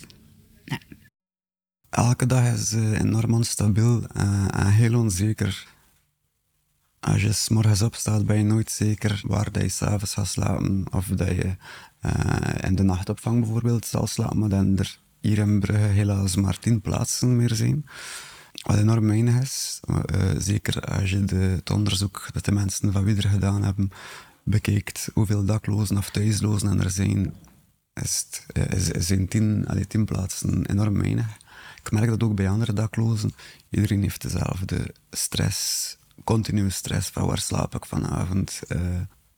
Elke 1.90 2.26
dag 2.26 2.52
is 2.52 2.72
uh, 2.72 3.00
enorm 3.00 3.34
onstabiel 3.34 4.02
uh, 4.16 4.46
en 4.50 4.72
heel 4.72 4.98
onzeker. 4.98 5.66
Als 7.00 7.22
je 7.22 7.32
s 7.32 7.48
morgens 7.48 7.82
opstaat, 7.82 8.26
ben 8.26 8.36
je 8.36 8.44
nooit 8.44 8.70
zeker 8.70 9.20
waar 9.24 9.52
dat 9.52 9.62
je 9.62 9.68
s'avonds 9.68 10.14
gaat 10.14 10.26
slapen. 10.26 10.84
Of 10.90 11.06
dat 11.06 11.28
je 11.28 11.56
uh, 12.02 12.68
in 12.68 12.74
de 12.74 12.82
nachtopvang 12.82 13.40
bijvoorbeeld 13.40 13.86
zal 13.86 14.06
slapen. 14.06 14.38
Maar 14.38 14.48
dan 14.48 14.78
er 14.78 14.98
hier 15.20 15.38
in 15.38 15.60
Brugge 15.60 15.82
helaas 15.82 16.36
maar 16.36 16.58
tien 16.58 16.80
plaatsen 16.80 17.36
meer 17.36 17.54
zijn. 17.54 17.84
Wat 18.62 18.78
enorm 18.78 19.06
weinig 19.06 19.42
is. 19.42 19.80
Zeker 20.38 20.80
als 20.80 21.10
je 21.10 21.24
de, 21.24 21.36
het 21.36 21.70
onderzoek 21.70 22.28
dat 22.32 22.44
de 22.44 22.52
mensen 22.52 22.92
van 22.92 23.04
Wieder 23.04 23.28
gedaan 23.28 23.62
hebben 23.62 23.90
bekijkt. 24.42 25.10
Hoeveel 25.14 25.44
daklozen 25.44 25.96
of 25.96 26.10
thuislozen 26.10 26.80
er 26.80 26.90
zijn. 26.90 27.34
Is, 28.02 28.26
het, 28.52 28.74
is, 28.74 29.06
zijn 29.06 29.28
tien, 29.28 29.68
tien 29.88 30.04
plaatsen 30.04 30.66
enorm 30.66 30.98
weinig. 31.00 31.36
Ik 31.82 31.90
merk 31.90 32.08
dat 32.08 32.22
ook 32.22 32.34
bij 32.34 32.48
andere 32.48 32.72
daklozen. 32.72 33.32
Iedereen 33.70 34.02
heeft 34.02 34.22
dezelfde 34.22 34.94
stress 35.10 35.96
continue 36.24 36.70
stress 36.70 37.08
van 37.08 37.26
waar 37.26 37.38
slaap 37.38 37.74
ik 37.74 37.86
vanavond. 37.86 38.60
Uh, 38.68 38.80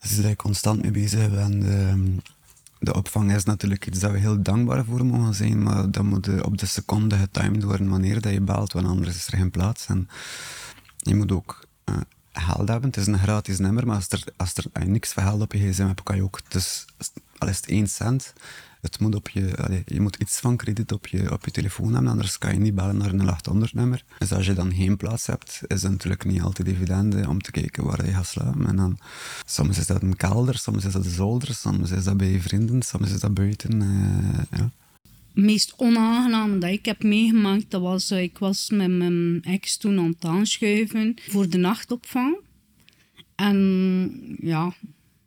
ze 0.00 0.23
zijn 0.23 0.37
constant 0.37 0.83
mee 0.83 0.90
bezig. 0.90 1.33
En 1.33 1.61
de, 2.78 2.95
opvang 2.95 3.33
is 3.33 3.45
natuurlijk 3.45 3.87
iets 3.87 3.99
dat 3.99 4.11
we 4.11 4.19
heel 4.19 4.42
dankbaar 4.42 4.85
voor 4.85 5.07
mogen 5.07 5.35
zijn, 5.35 5.62
maar 5.62 5.90
dat 5.90 6.04
moet 6.04 6.42
op 6.42 6.59
de 6.59 6.66
seconde 6.66 7.16
getimed 7.16 7.62
worden 7.62 7.88
wanneer 7.88 8.21
dat 8.21 8.33
je 8.33 8.40
belt, 8.40 8.73
want 8.73 8.87
anders 8.87 9.16
is 9.16 9.26
er 9.26 9.38
geen 9.38 9.50
plaats. 9.50 9.87
En 9.87 10.09
je 10.97 11.14
moet 11.14 11.33
ook 11.33 11.66
uh, 11.85 11.97
geld 12.33 12.69
hebben. 12.69 12.89
Het 12.89 12.97
is 12.97 13.07
een 13.07 13.19
gratis 13.19 13.59
nummer, 13.59 13.87
maar 13.87 13.97
als 13.97 14.09
er, 14.09 14.25
als 14.37 14.55
er 14.55 14.89
niks 14.89 15.12
van 15.12 15.23
geld 15.23 15.41
op 15.41 15.53
je 15.53 15.59
gsm 15.59 15.87
hebt, 15.87 16.03
kan 16.03 16.17
je 16.17 16.23
ook... 16.23 16.41
Dus, 16.49 16.85
al 17.39 17.49
is 17.49 17.57
het 17.57 17.67
één 17.67 17.87
cent, 17.87 18.33
het 18.81 18.99
moet 18.99 19.15
op 19.15 19.29
je, 19.29 19.83
je 19.87 20.01
moet 20.01 20.17
iets 20.17 20.39
van 20.39 20.57
krediet 20.57 20.93
op 20.93 21.07
je, 21.07 21.33
op 21.33 21.45
je 21.45 21.51
telefoon 21.51 21.93
hebben, 21.93 22.11
anders 22.11 22.39
kan 22.39 22.53
je 22.53 22.61
niet 22.61 22.75
bellen 22.75 22.97
naar 22.97 23.12
een 23.12 23.69
800-nummer. 23.71 24.05
Dus 24.19 24.33
als 24.33 24.47
je 24.47 24.53
dan 24.53 24.75
geen 24.75 24.97
plaats 24.97 25.27
hebt, 25.27 25.61
is 25.67 25.83
het 25.83 25.91
natuurlijk 25.91 26.25
niet 26.25 26.43
altijd 26.43 26.69
evident 26.69 27.27
om 27.27 27.41
te 27.41 27.51
kijken 27.51 27.85
waar 27.85 28.07
je 28.07 28.12
gaat 28.12 28.27
slapen. 28.27 28.67
En 28.67 28.77
dan, 28.77 28.99
soms 29.47 29.79
is 29.79 29.87
dat 29.87 30.03
een 30.03 30.17
kelder, 30.17 30.59
soms 30.59 30.85
is 30.85 30.93
dat 30.93 31.03
de 31.03 31.11
zolder, 31.11 31.55
soms 31.55 31.91
is 31.91 32.05
dat 32.05 32.17
bij 32.17 32.31
je 32.31 32.41
vrienden, 32.41 32.83
soms 32.83 33.11
is 33.11 33.21
dat 33.21 33.35
buiten. 33.35 33.83
Uh, 33.83 34.59
ja 34.59 34.71
meest 35.35 35.75
onaangename 35.77 36.59
dat 36.59 36.71
ik 36.71 36.85
heb 36.85 37.03
meegemaakt, 37.03 37.71
dat 37.71 37.81
was, 37.81 38.11
uh, 38.11 38.23
ik 38.23 38.39
was 38.39 38.71
met 38.71 38.91
mijn 38.91 39.43
ex 39.43 39.77
toen 39.77 39.99
aan 39.99 40.11
het 40.11 40.25
aanschuiven 40.25 41.15
voor 41.29 41.49
de 41.49 41.59
nachtopvang. 41.59 42.37
En 43.35 44.37
ja, 44.41 44.75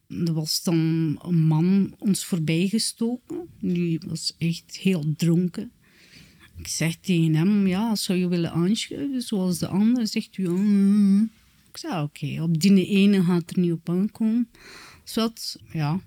er 0.07 0.33
was 0.33 0.63
dan 0.63 0.75
een 1.21 1.45
man 1.47 1.95
ons 1.99 2.25
voorbijgestoken. 2.25 3.47
Die 3.59 4.01
was 4.07 4.35
echt 4.37 4.77
heel 4.81 5.13
dronken. 5.17 5.71
Ik 6.57 6.67
zeg 6.67 6.95
tegen 6.95 7.35
hem, 7.35 7.67
ja, 7.67 7.95
zou 7.95 8.19
je 8.19 8.27
willen 8.27 8.51
aanschuiven 8.51 9.21
zoals 9.21 9.57
de 9.57 9.67
ander? 9.67 10.07
Zegt 10.07 10.35
hij, 10.35 10.45
ja. 10.45 10.51
Mm. 10.51 11.31
Ik 11.71 11.77
zei, 11.77 12.03
oké, 12.03 12.41
op 12.41 12.61
die 12.61 12.87
ene 12.87 13.23
gaat 13.23 13.51
er 13.51 13.59
niet 13.59 13.71
op 13.71 13.89
aankomen. 13.89 14.49
Dus 15.03 15.57
ja, 15.71 15.99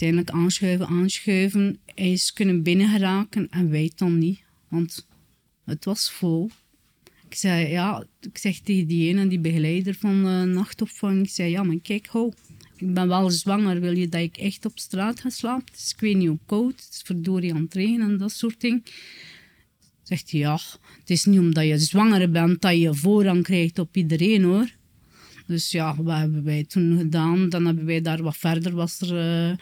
uiteindelijk 0.00 0.44
aanschuiven, 0.44 0.86
aanschuiven. 0.86 1.78
Hij 1.94 2.12
is 2.12 2.32
kunnen 2.32 2.62
binnengeraken 2.62 3.48
en 3.50 3.70
wij 3.70 3.92
dan 3.94 4.18
niet, 4.18 4.42
want 4.68 5.06
het 5.64 5.84
was 5.84 6.10
vol. 6.10 6.50
Ik 7.28 7.34
zei, 7.34 7.68
ja, 7.68 8.04
ik 8.20 8.38
zeg 8.38 8.58
tegen 8.58 8.86
die 8.86 9.08
ene, 9.08 9.28
die 9.28 9.38
begeleider 9.38 9.94
van 9.94 10.24
de 10.24 10.52
nachtopvang, 10.52 11.22
ik 11.24 11.30
zei, 11.30 11.50
ja, 11.50 11.62
maar 11.62 11.80
kijk, 11.82 12.06
hou, 12.06 12.32
ik 12.76 12.94
ben 12.94 13.08
wel 13.08 13.30
zwanger, 13.30 13.80
wil 13.80 13.96
je 13.96 14.08
dat 14.08 14.20
ik 14.20 14.36
echt 14.36 14.64
op 14.64 14.78
straat 14.78 15.20
ga 15.20 15.30
slapen? 15.30 15.72
Dus 15.72 15.92
ik 15.92 16.00
weet 16.00 16.16
niet 16.16 16.28
hoe 16.28 16.38
koud, 16.46 16.84
het 16.84 16.88
is 16.92 17.02
verdorie 17.04 17.54
aan 17.54 17.62
het 17.62 17.74
regenen 17.74 18.10
en 18.10 18.18
dat 18.18 18.32
soort 18.32 18.60
dingen. 18.60 18.82
Zegt 20.02 20.30
hij, 20.30 20.40
ja, 20.40 20.58
het 20.98 21.10
is 21.10 21.24
niet 21.24 21.38
omdat 21.38 21.66
je 21.66 21.78
zwanger 21.78 22.30
bent 22.30 22.60
dat 22.60 22.76
je 22.76 22.94
voorrang 22.94 23.42
krijgt 23.42 23.78
op 23.78 23.96
iedereen 23.96 24.42
hoor. 24.42 24.78
Dus 25.50 25.70
ja, 25.70 25.96
wat 26.02 26.16
hebben 26.16 26.44
wij 26.44 26.64
toen 26.64 26.98
gedaan? 26.98 27.48
Dan 27.48 27.66
hebben 27.66 27.84
wij 27.84 28.00
daar 28.00 28.22
wat 28.22 28.36
verder, 28.36 28.74
was 28.74 29.00
er 29.00 29.12
uh, 29.12 29.56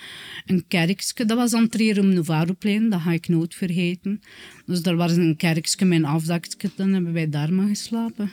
een 0.47 0.65
kerkje. 0.69 1.25
Dat 1.25 1.37
was 1.37 1.67
Trierum 1.69 2.09
Novaroplein, 2.09 2.91
dat 2.91 3.01
ga 3.01 3.13
ik 3.13 3.29
nooit 3.29 3.55
vergeten. 3.55 4.21
Dus 4.67 4.83
daar 4.83 4.97
was 4.97 5.17
een 5.17 5.37
kerkje 5.37 5.87
een 5.87 6.05
afdakje, 6.05 6.71
dan 6.77 6.93
hebben 6.93 7.13
wij 7.13 7.29
daar 7.29 7.53
maar 7.53 7.69
geslapen. 7.69 8.31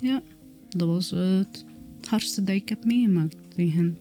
Ja, 0.00 0.22
dat 0.68 0.88
was 0.88 1.12
uh, 1.12 1.38
het 1.38 1.64
hardste 2.08 2.42
dat 2.42 2.54
ik 2.54 2.68
heb 2.68 2.84
meegemaakt 2.84 3.36
tegen 3.54 3.98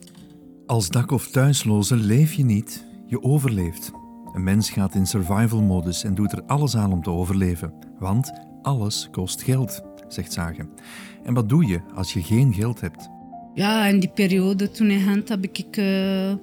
Als 0.66 0.90
dak- 0.90 1.12
of 1.12 1.28
thuisloze 1.28 1.96
leef 1.96 2.34
je 2.34 2.44
niet, 2.44 2.86
je 3.08 3.24
overleeft. 3.24 3.92
Een 4.34 4.44
mens 4.44 4.70
gaat 4.70 4.96
in 4.96 5.06
survival-modus 5.06 6.04
en 6.04 6.16
doet 6.16 6.32
er 6.32 6.44
alles 6.44 6.76
aan 6.76 6.92
om 6.92 7.02
te 7.02 7.10
overleven. 7.10 7.74
Want 8.00 8.32
alles 8.62 9.08
kost 9.12 9.44
geld, 9.44 9.82
zegt 10.08 10.34
Zagen. 10.34 10.70
En 11.24 11.34
wat 11.34 11.50
doe 11.50 11.66
je 11.66 11.82
als 11.94 12.14
je 12.14 12.24
geen 12.24 12.54
geld 12.54 12.82
hebt? 12.82 13.10
Ja, 13.54 13.86
in 13.86 14.00
die 14.00 14.10
periode 14.10 14.72
toen 14.72 14.90
in 14.90 15.00
Gent 15.00 15.30
heb 15.30 15.44
ik 15.44 15.78
uh, 15.78 16.30
uh, 16.30 16.34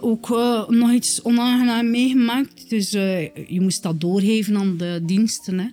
ook 0.00 0.28
uh, 0.30 0.68
nog 0.68 0.92
iets 0.92 1.22
onaangenaam 1.22 1.90
meegemaakt. 1.90 2.70
Dus 2.70 2.90
je 2.90 3.58
moest 3.60 3.82
dat 3.82 4.00
doorgeven 4.00 4.56
aan 4.56 4.76
de 4.76 5.00
diensten. 5.02 5.58
Hè. 5.58 5.68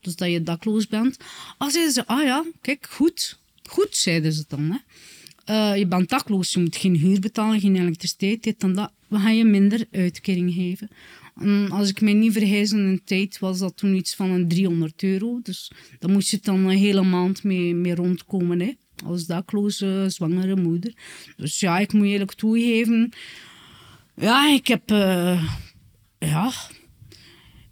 Dus 0.00 0.16
dat 0.16 0.30
je 0.30 0.42
dakloos 0.42 0.86
bent. 0.86 1.16
Als 1.58 1.72
zeiden 1.72 1.92
ze, 1.92 2.06
ah 2.06 2.22
ja, 2.22 2.44
kijk, 2.60 2.88
goed. 2.90 3.38
Goed, 3.68 3.96
zeiden 3.96 4.32
ze 4.32 4.44
dan. 4.48 4.60
Hè. 4.60 4.76
Je 5.54 5.86
bent 5.88 6.08
dakloos, 6.08 6.52
je 6.52 6.60
moet 6.60 6.76
geen 6.76 6.96
huur 6.96 7.20
betalen, 7.20 7.60
geen 7.60 7.76
elektriciteit, 7.76 8.42
dit 8.42 8.60
dat. 8.60 8.92
We 9.08 9.18
gaan 9.18 9.36
je 9.36 9.44
minder 9.44 9.86
uitkering 9.90 10.52
geven. 10.54 10.88
En 11.36 11.70
als 11.70 11.88
ik 11.88 12.00
mij 12.00 12.12
niet 12.12 12.32
vergis 12.32 12.72
in 12.72 12.78
een 12.78 13.02
tijd, 13.04 13.38
was 13.38 13.58
dat 13.58 13.76
toen 13.76 13.94
iets 13.94 14.14
van 14.14 14.30
een 14.30 14.48
300 14.48 15.02
euro. 15.02 15.40
Dus 15.42 15.72
daar 15.98 16.10
moest 16.10 16.30
je 16.30 16.38
dan 16.42 16.64
een 16.64 16.76
hele 16.76 17.02
maand 17.02 17.44
mee, 17.44 17.74
mee 17.74 17.94
rondkomen. 17.94 18.60
Hè. 18.60 18.72
Als 19.04 19.26
dakloze, 19.26 20.04
zwangere 20.08 20.56
moeder. 20.56 20.92
Dus 21.36 21.60
ja, 21.60 21.78
ik 21.78 21.92
moet 21.92 22.06
eerlijk 22.06 22.34
toegeven. 22.34 23.12
Ja, 24.16 24.52
ik 24.52 24.66
heb... 24.66 24.90
Uh, 24.90 25.54
ja... 26.18 26.52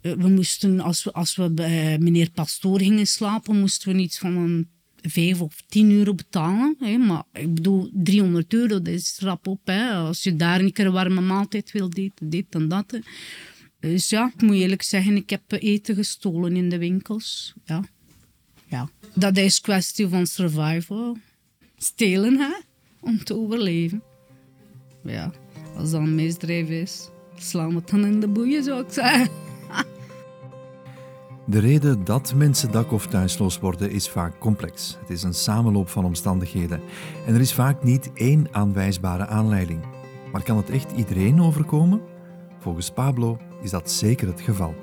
We 0.01 0.27
moesten, 0.27 0.79
als 0.79 1.03
we, 1.03 1.11
als 1.11 1.35
we 1.35 1.51
bij 1.51 1.97
meneer 1.99 2.31
Pastoor 2.31 2.79
gingen 2.79 3.07
slapen, 3.07 3.59
moesten 3.59 3.95
we 3.95 4.01
iets 4.01 4.17
van 4.17 4.37
een 4.37 4.69
5 5.01 5.41
of 5.41 5.61
10 5.67 5.91
euro 5.91 6.13
betalen. 6.13 6.75
Hè. 6.79 6.97
Maar 6.97 7.23
ik 7.33 7.53
bedoel, 7.53 7.89
300 7.93 8.53
euro, 8.53 8.67
dat 8.67 8.87
is 8.87 9.17
rap 9.19 9.47
op. 9.47 9.59
Hè. 9.63 9.93
Als 9.93 10.23
je 10.23 10.35
daar 10.35 10.59
een 10.59 10.73
keer 10.73 10.85
een 10.85 10.91
warme 10.91 11.21
maaltijd 11.21 11.71
wil, 11.71 11.89
dit, 11.89 12.11
dit 12.23 12.45
en 12.49 12.67
dat. 12.67 12.99
Dus 13.79 14.09
ja, 14.09 14.31
ik 14.35 14.41
moet 14.41 14.55
eerlijk 14.55 14.81
zeggen, 14.81 15.15
ik 15.15 15.29
heb 15.29 15.41
eten 15.51 15.95
gestolen 15.95 16.55
in 16.55 16.69
de 16.69 16.77
winkels. 16.77 17.53
Ja. 17.65 17.83
ja. 18.67 18.89
Dat 19.13 19.37
is 19.37 19.61
kwestie 19.61 20.07
van 20.07 20.27
survival. 20.27 21.17
Stelen, 21.77 22.37
hè? 22.37 22.51
Om 22.99 23.23
te 23.23 23.35
overleven. 23.35 24.03
Ja, 25.03 25.31
als 25.75 25.91
dat 25.91 26.01
een 26.01 26.15
misdrijf 26.15 26.69
is, 26.69 27.09
slaan 27.35 27.69
we 27.69 27.75
het 27.75 27.89
dan 27.89 28.05
in 28.05 28.19
de 28.19 28.27
boeien, 28.27 28.63
zou 28.63 28.85
ik 28.85 28.91
zeggen. 28.91 29.29
De 31.49 31.59
reden 31.59 32.03
dat 32.03 32.33
mensen 32.35 32.71
dak- 32.71 32.91
of 32.91 33.07
thuisloos 33.07 33.59
worden 33.59 33.91
is 33.91 34.09
vaak 34.09 34.39
complex. 34.39 34.97
Het 34.99 35.09
is 35.09 35.23
een 35.23 35.33
samenloop 35.33 35.89
van 35.89 36.05
omstandigheden. 36.05 36.81
En 37.25 37.33
er 37.33 37.39
is 37.39 37.53
vaak 37.53 37.83
niet 37.83 38.11
één 38.13 38.47
aanwijsbare 38.51 39.25
aanleiding. 39.25 39.79
Maar 40.31 40.43
kan 40.43 40.57
het 40.57 40.69
echt 40.69 40.91
iedereen 40.91 41.41
overkomen? 41.41 42.01
Volgens 42.59 42.89
Pablo 42.89 43.37
is 43.61 43.69
dat 43.69 43.91
zeker 43.91 44.27
het 44.27 44.41
geval. 44.41 44.75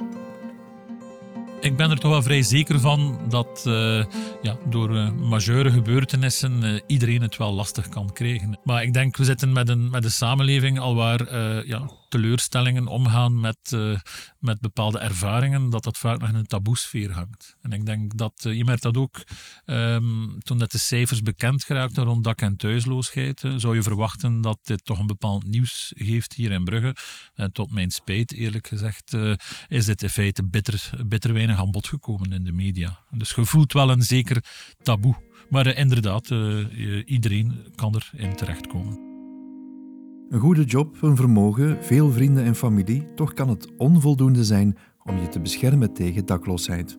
Ik 1.60 1.76
ben 1.76 1.90
er 1.90 1.98
toch 1.98 2.10
wel 2.10 2.22
vrij 2.22 2.42
zeker 2.42 2.80
van 2.80 3.18
dat 3.28 3.64
uh, 3.66 4.04
ja, 4.42 4.56
door 4.68 4.90
uh, 4.90 5.10
majeure 5.10 5.70
gebeurtenissen 5.70 6.62
uh, 6.62 6.80
iedereen 6.86 7.22
het 7.22 7.36
wel 7.36 7.52
lastig 7.52 7.88
kan 7.88 8.12
krijgen. 8.12 8.58
Maar 8.64 8.82
ik 8.82 8.92
denk, 8.92 9.16
we 9.16 9.24
zitten 9.24 9.52
met 9.52 9.68
een, 9.68 9.90
met 9.90 10.04
een 10.04 10.10
samenleving 10.10 10.78
al 10.78 10.94
waar 10.94 11.36
ja, 11.66 11.90
teleurstellingen, 12.14 12.86
omgaan 12.86 13.40
met, 13.40 13.72
uh, 13.74 13.98
met 14.38 14.60
bepaalde 14.60 14.98
ervaringen, 14.98 15.70
dat 15.70 15.84
dat 15.84 15.98
vaak 15.98 16.20
nog 16.20 16.28
in 16.28 16.34
een 16.34 16.46
taboesfeer 16.46 17.12
hangt. 17.12 17.56
En 17.60 17.72
ik 17.72 17.86
denk 17.86 18.16
dat, 18.16 18.44
uh, 18.46 18.56
je 18.56 18.64
merkt 18.64 18.82
dat 18.82 18.96
ook, 18.96 19.24
um, 19.66 20.38
toen 20.42 20.56
net 20.56 20.72
de 20.72 20.78
cijfers 20.78 21.22
bekend 21.22 21.64
geraakten 21.64 22.04
rond 22.04 22.24
dak- 22.24 22.40
en 22.40 22.56
thuisloosheid, 22.56 23.42
zou 23.56 23.74
je 23.74 23.82
verwachten 23.82 24.40
dat 24.40 24.58
dit 24.62 24.84
toch 24.84 24.98
een 24.98 25.06
bepaald 25.06 25.46
nieuws 25.46 25.92
geeft 25.96 26.32
hier 26.32 26.50
in 26.50 26.64
Brugge. 26.64 26.96
En 27.34 27.52
tot 27.52 27.72
mijn 27.72 27.90
spijt, 27.90 28.32
eerlijk 28.32 28.66
gezegd, 28.66 29.16
is 29.68 29.84
dit 29.84 30.02
in 30.02 30.08
feite 30.08 30.44
bitter, 30.44 30.90
bitter 31.06 31.32
weinig 31.32 31.58
aan 31.58 31.70
bod 31.70 31.88
gekomen 31.88 32.32
in 32.32 32.44
de 32.44 32.52
media. 32.52 32.98
Dus 33.10 33.30
je 33.30 33.44
voelt 33.44 33.72
wel 33.72 33.90
een 33.90 34.02
zeker 34.02 34.44
taboe. 34.82 35.16
Maar 35.48 35.66
inderdaad, 35.66 36.28
iedereen 37.04 37.72
kan 37.74 38.02
erin 38.12 38.36
terechtkomen. 38.36 39.13
Een 40.28 40.40
goede 40.40 40.64
job, 40.64 41.02
een 41.02 41.16
vermogen, 41.16 41.78
veel 41.80 42.10
vrienden 42.10 42.44
en 42.44 42.54
familie, 42.54 43.14
toch 43.14 43.32
kan 43.32 43.48
het 43.48 43.68
onvoldoende 43.76 44.44
zijn 44.44 44.76
om 45.02 45.18
je 45.18 45.28
te 45.28 45.40
beschermen 45.40 45.92
tegen 45.92 46.26
dakloosheid. 46.26 46.98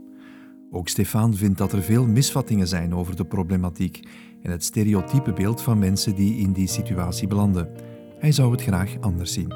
Ook 0.72 0.88
Stefan 0.88 1.36
vindt 1.36 1.58
dat 1.58 1.74
er 1.74 1.82
veel 1.82 2.08
misvattingen 2.08 2.68
zijn 2.68 2.96
over 2.96 3.16
de 3.16 3.26
problematiek 3.26 4.08
en 4.42 4.52
het 4.52 4.64
stereotype 4.64 5.34
beeld 5.34 5.62
van 5.62 5.80
mensen 5.80 6.16
die 6.16 6.38
in 6.38 6.52
die 6.52 6.68
situatie 6.68 7.28
belanden. 7.28 7.70
Hij 8.20 8.32
zou 8.32 8.52
het 8.52 8.62
graag 8.62 9.00
anders 9.00 9.34
zien. 9.34 9.48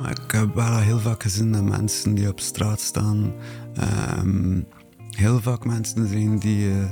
Maar 0.00 0.20
ik 0.24 0.30
heb 0.30 0.54
wel 0.54 0.78
heel 0.78 0.98
vaak 0.98 1.22
gezien 1.22 1.52
dat 1.52 1.64
mensen 1.64 2.14
die 2.14 2.28
op 2.28 2.40
straat 2.40 2.80
staan, 2.80 3.32
um, 4.18 4.66
heel 5.10 5.40
vaak 5.40 5.64
mensen 5.64 6.08
zijn 6.08 6.38
die. 6.38 6.68
Uh, 6.68 6.84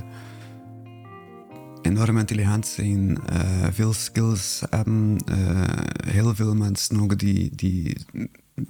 enorm 1.85 2.19
intelligent 2.19 2.67
zijn, 2.67 3.19
uh, 3.33 3.67
veel 3.71 3.93
skills 3.93 4.62
hebben. 4.71 5.19
Uh, 5.29 5.64
heel 6.07 6.35
veel 6.35 6.55
mensen 6.55 7.00
ook 7.00 7.19
die, 7.19 7.97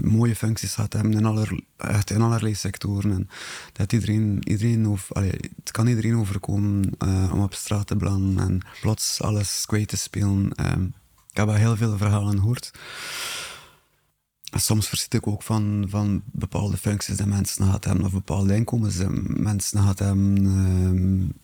mooie 0.05 0.37
functies 0.37 0.75
gehad 0.75 0.93
hebben 0.93 1.13
in, 1.13 2.21
allerlei 2.23 2.55
sectoren. 2.55 3.11
En 3.11 3.29
dat 3.73 3.93
iedereen, 3.93 4.49
iedereen 4.49 4.99
het 5.13 5.71
kan 5.71 5.87
iedereen 5.87 6.17
overkomen 6.17 6.91
uh, 7.05 7.31
om 7.33 7.43
op 7.43 7.55
straat 7.55 7.87
te 7.87 7.97
belanden 7.97 8.45
en 8.49 8.61
plots 8.81 9.23
alles 9.23 9.67
kwijt 9.67 9.89
te 9.89 9.97
spelen. 9.97 10.51
ik 11.31 11.37
heb 11.37 11.47
wel 11.47 11.55
heel 11.55 11.77
veel 11.77 11.97
verhalen 11.97 12.39
gehoord. 12.39 12.71
Soms 14.57 14.89
verschiet 14.89 15.15
ik 15.15 15.27
ook 15.27 15.43
van, 15.43 16.23
bepaalde 16.33 16.77
functies 16.77 17.17
die 17.17 17.27
mensen 17.27 17.65
gehad 17.65 17.85
hebben, 17.85 18.05
of 18.05 18.13
bepaalde 18.13 18.55
inkomens 18.55 18.97
die 18.97 19.09
mensen 19.27 19.79
gehad 19.79 19.99
hebben 19.99 21.35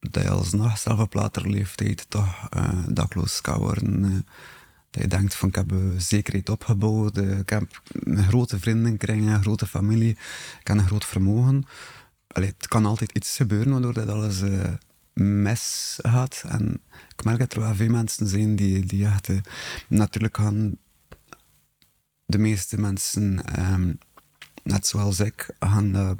dat 0.00 0.22
je 0.22 0.30
alsnog 0.30 0.78
zelf 0.78 0.98
op 0.98 1.14
later 1.14 1.50
leeftijd 1.50 2.06
toch 2.08 2.48
uh, 2.56 2.84
dakloos 2.88 3.40
kan 3.40 3.58
worden. 3.58 4.04
Uh, 4.04 4.18
dat 4.90 5.02
je 5.02 5.08
denkt 5.08 5.34
van 5.34 5.48
ik 5.48 5.54
heb 5.54 5.72
zekerheid 5.96 6.48
opgebouwd, 6.48 7.16
ik 7.16 7.48
heb 7.48 7.82
een 7.92 8.24
grote 8.24 8.58
vriendenkring, 8.58 9.28
een 9.28 9.42
grote 9.42 9.66
familie, 9.66 10.10
ik 10.60 10.66
heb 10.66 10.76
een 10.76 10.86
groot 10.86 11.04
vermogen. 11.04 11.64
Allee, 12.26 12.48
het 12.56 12.68
kan 12.68 12.86
altijd 12.86 13.12
iets 13.12 13.36
gebeuren 13.36 13.72
waardoor 13.72 13.92
dat 13.92 14.08
alles 14.08 14.42
mis 15.12 15.98
gaat. 16.02 16.44
Ik 17.16 17.24
merk 17.24 17.38
dat 17.38 17.52
er 17.52 17.60
wel 17.60 17.74
veel 17.74 17.90
mensen 17.90 18.26
zijn 18.26 18.56
die, 18.56 18.86
die 18.86 19.06
natuurlijk 19.88 20.36
gaan 20.36 20.76
de 22.26 22.38
meeste 22.38 22.80
mensen, 22.80 23.42
um, 23.72 23.98
net 24.62 24.86
zoals 24.86 25.20
ik, 25.20 25.54
gaan 25.58 26.16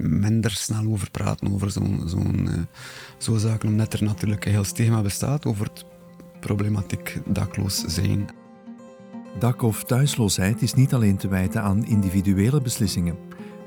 minder 0.00 0.50
snel 0.50 0.92
over 0.92 1.10
praten, 1.10 1.52
over 1.52 1.70
zo'n 1.70 2.02
zo'n 2.06 2.46
uh, 2.48 2.54
zo 3.18 3.36
zaken, 3.36 3.68
omdat 3.68 3.92
er 3.92 4.02
natuurlijk 4.02 4.44
een 4.44 4.50
heel 4.50 4.64
stigma 4.64 5.02
bestaat 5.02 5.46
over 5.46 5.66
het 5.66 5.84
problematiek 6.40 7.20
dakloos 7.26 7.78
zijn. 7.78 8.28
Dak- 9.38 9.62
of 9.62 9.84
thuisloosheid 9.84 10.62
is 10.62 10.74
niet 10.74 10.94
alleen 10.94 11.16
te 11.16 11.28
wijten 11.28 11.62
aan 11.62 11.86
individuele 11.86 12.60
beslissingen. 12.60 13.16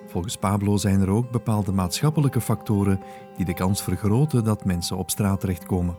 Volgens 0.07 0.37
Pablo 0.37 0.77
zijn 0.77 1.01
er 1.01 1.09
ook 1.09 1.31
bepaalde 1.31 1.71
maatschappelijke 1.71 2.41
factoren 2.41 2.99
die 3.37 3.45
de 3.45 3.53
kans 3.53 3.83
vergroten 3.83 4.43
dat 4.43 4.65
mensen 4.65 4.97
op 4.97 5.09
straat 5.09 5.39
terechtkomen. 5.39 5.95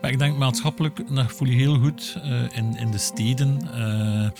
Maar 0.00 0.10
ik 0.10 0.18
denk 0.18 0.38
maatschappelijk, 0.38 1.14
dat 1.14 1.32
voel 1.32 1.48
je 1.48 1.54
heel 1.54 1.78
goed 1.78 2.20
uh, 2.24 2.42
in, 2.52 2.76
in 2.76 2.90
de 2.90 2.98
steden. 2.98 3.58
Uh, 3.74 4.30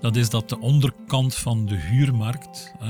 dat 0.00 0.16
is 0.16 0.30
dat 0.30 0.48
de 0.48 0.58
onderkant 0.58 1.34
van 1.34 1.66
de 1.66 1.76
huurmarkt, 1.76 2.72
uh, 2.82 2.88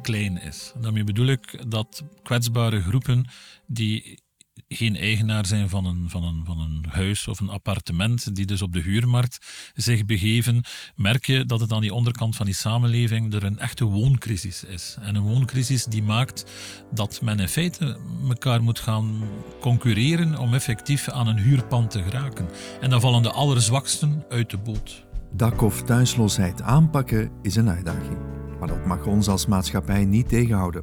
klein 0.00 0.42
is. 0.42 0.72
Daarmee 0.80 1.04
bedoel 1.04 1.26
ik 1.26 1.70
dat 1.70 2.04
kwetsbare 2.22 2.82
groepen 2.82 3.26
die 3.66 4.24
geen 4.68 4.96
eigenaar 4.96 5.46
zijn 5.46 5.68
van 5.68 5.84
een, 5.84 6.10
van, 6.10 6.24
een, 6.24 6.42
van 6.44 6.60
een 6.60 6.84
huis 6.88 7.28
of 7.28 7.40
een 7.40 7.48
appartement, 7.48 8.36
die 8.36 8.46
dus 8.46 8.62
op 8.62 8.72
de 8.72 8.80
huurmarkt 8.80 9.38
zich 9.74 10.04
begeven, 10.04 10.64
merk 10.94 11.26
je 11.26 11.44
dat 11.44 11.60
het 11.60 11.72
aan 11.72 11.80
die 11.80 11.94
onderkant 11.94 12.36
van 12.36 12.46
die 12.46 12.54
samenleving 12.54 13.34
er 13.34 13.44
een 13.44 13.58
echte 13.58 13.84
wooncrisis 13.84 14.64
is. 14.64 14.96
En 15.00 15.14
een 15.14 15.22
wooncrisis 15.22 15.84
die 15.84 16.02
maakt 16.02 16.44
dat 16.92 17.20
men 17.22 17.40
in 17.40 17.48
feite 17.48 17.98
elkaar 18.28 18.62
moet 18.62 18.78
gaan 18.78 19.28
concurreren 19.60 20.38
om 20.38 20.54
effectief 20.54 21.08
aan 21.08 21.26
een 21.26 21.38
huurpand 21.38 21.90
te 21.90 22.02
geraken. 22.02 22.48
En 22.80 22.90
dan 22.90 23.00
vallen 23.00 23.22
de 23.22 23.30
allerzwaksten 23.30 24.24
uit 24.28 24.50
de 24.50 24.58
boot. 24.58 25.04
Dak- 25.32 25.62
of 25.62 25.82
thuisloosheid 25.82 26.62
aanpakken 26.62 27.30
is 27.42 27.56
een 27.56 27.68
uitdaging. 27.68 28.45
Maar 28.58 28.68
dat 28.68 28.86
mag 28.86 29.06
ons 29.06 29.28
als 29.28 29.46
maatschappij 29.46 30.04
niet 30.04 30.28
tegenhouden. 30.28 30.82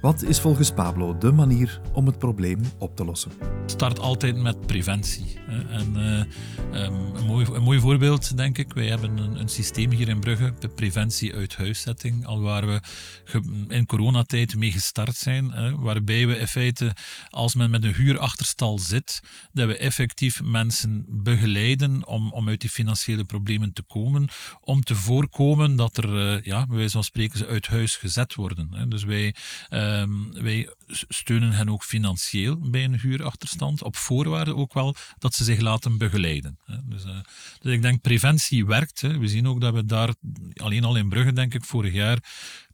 Wat 0.00 0.22
is 0.22 0.40
volgens 0.40 0.72
Pablo 0.72 1.18
de 1.18 1.32
manier 1.32 1.80
om 1.92 2.06
het 2.06 2.18
probleem 2.18 2.60
op 2.78 2.96
te 2.96 3.04
lossen? 3.04 3.32
Start 3.66 3.98
altijd 3.98 4.36
met 4.36 4.66
preventie. 4.66 5.38
En, 5.48 5.94
uh, 5.96 6.22
een, 6.82 7.26
mooi, 7.26 7.46
een 7.52 7.62
mooi 7.62 7.80
voorbeeld, 7.80 8.36
denk 8.36 8.58
ik. 8.58 8.72
Wij 8.72 8.86
hebben 8.86 9.18
een, 9.18 9.40
een, 9.40 9.48
systeem 9.48 9.90
hier 9.90 10.08
in 10.08 10.20
Brugge, 10.20 10.52
de 10.58 10.68
preventie 10.68 11.34
uit 11.34 11.56
huiszetting, 11.56 12.26
al 12.26 12.40
waar 12.40 12.66
we 12.66 12.80
in 13.68 13.86
coronatijd 13.86 14.56
mee 14.56 14.72
gestart 14.72 15.16
zijn. 15.16 15.76
Waarbij 15.80 16.26
we 16.26 16.38
in 16.38 16.48
feite, 16.48 16.94
als 17.30 17.54
men 17.54 17.70
met 17.70 17.84
een 17.84 17.94
huurachterstal 17.94 18.78
zit, 18.78 19.20
dat 19.52 19.66
we 19.66 19.76
effectief 19.76 20.42
mensen 20.42 21.04
begeleiden 21.08 22.06
om, 22.06 22.32
om 22.32 22.48
uit 22.48 22.60
die 22.60 22.70
financiële 22.70 23.24
problemen 23.24 23.72
te 23.72 23.82
komen, 23.82 24.28
om 24.60 24.82
te 24.82 24.94
voorkomen 24.94 25.76
dat 25.76 25.96
er, 25.96 26.34
uh, 26.34 26.42
ja, 26.42 26.66
wijze 26.68 26.90
van 26.90 27.04
spreken, 27.04 27.38
ze 27.38 27.46
uit 27.46 27.66
huis 27.66 27.96
gezet 27.96 28.34
worden. 28.34 28.88
Dus 28.88 29.04
wij... 29.04 29.34
Uh, 29.70 29.89
Um, 29.90 30.32
wij 30.42 30.68
steunen 31.08 31.52
hen 31.52 31.68
ook 31.68 31.84
financieel 31.84 32.70
bij 32.70 32.84
een 32.84 33.00
huurachterstand, 33.00 33.82
op 33.82 33.96
voorwaarde 33.96 34.56
ook 34.56 34.74
wel 34.74 34.94
dat 35.18 35.34
ze 35.34 35.44
zich 35.44 35.60
laten 35.60 35.98
begeleiden. 35.98 36.58
Dus, 36.84 37.04
uh, 37.04 37.18
dus 37.58 37.72
ik 37.72 37.82
denk 37.82 38.00
preventie 38.00 38.66
werkt. 38.66 39.00
We 39.00 39.28
zien 39.28 39.48
ook 39.48 39.60
dat 39.60 39.74
we 39.74 39.84
daar, 39.84 40.14
alleen 40.54 40.84
al 40.84 40.96
in 40.96 41.08
Brugge 41.08 41.32
denk 41.32 41.54
ik, 41.54 41.64
vorig 41.64 41.92
jaar 41.92 42.18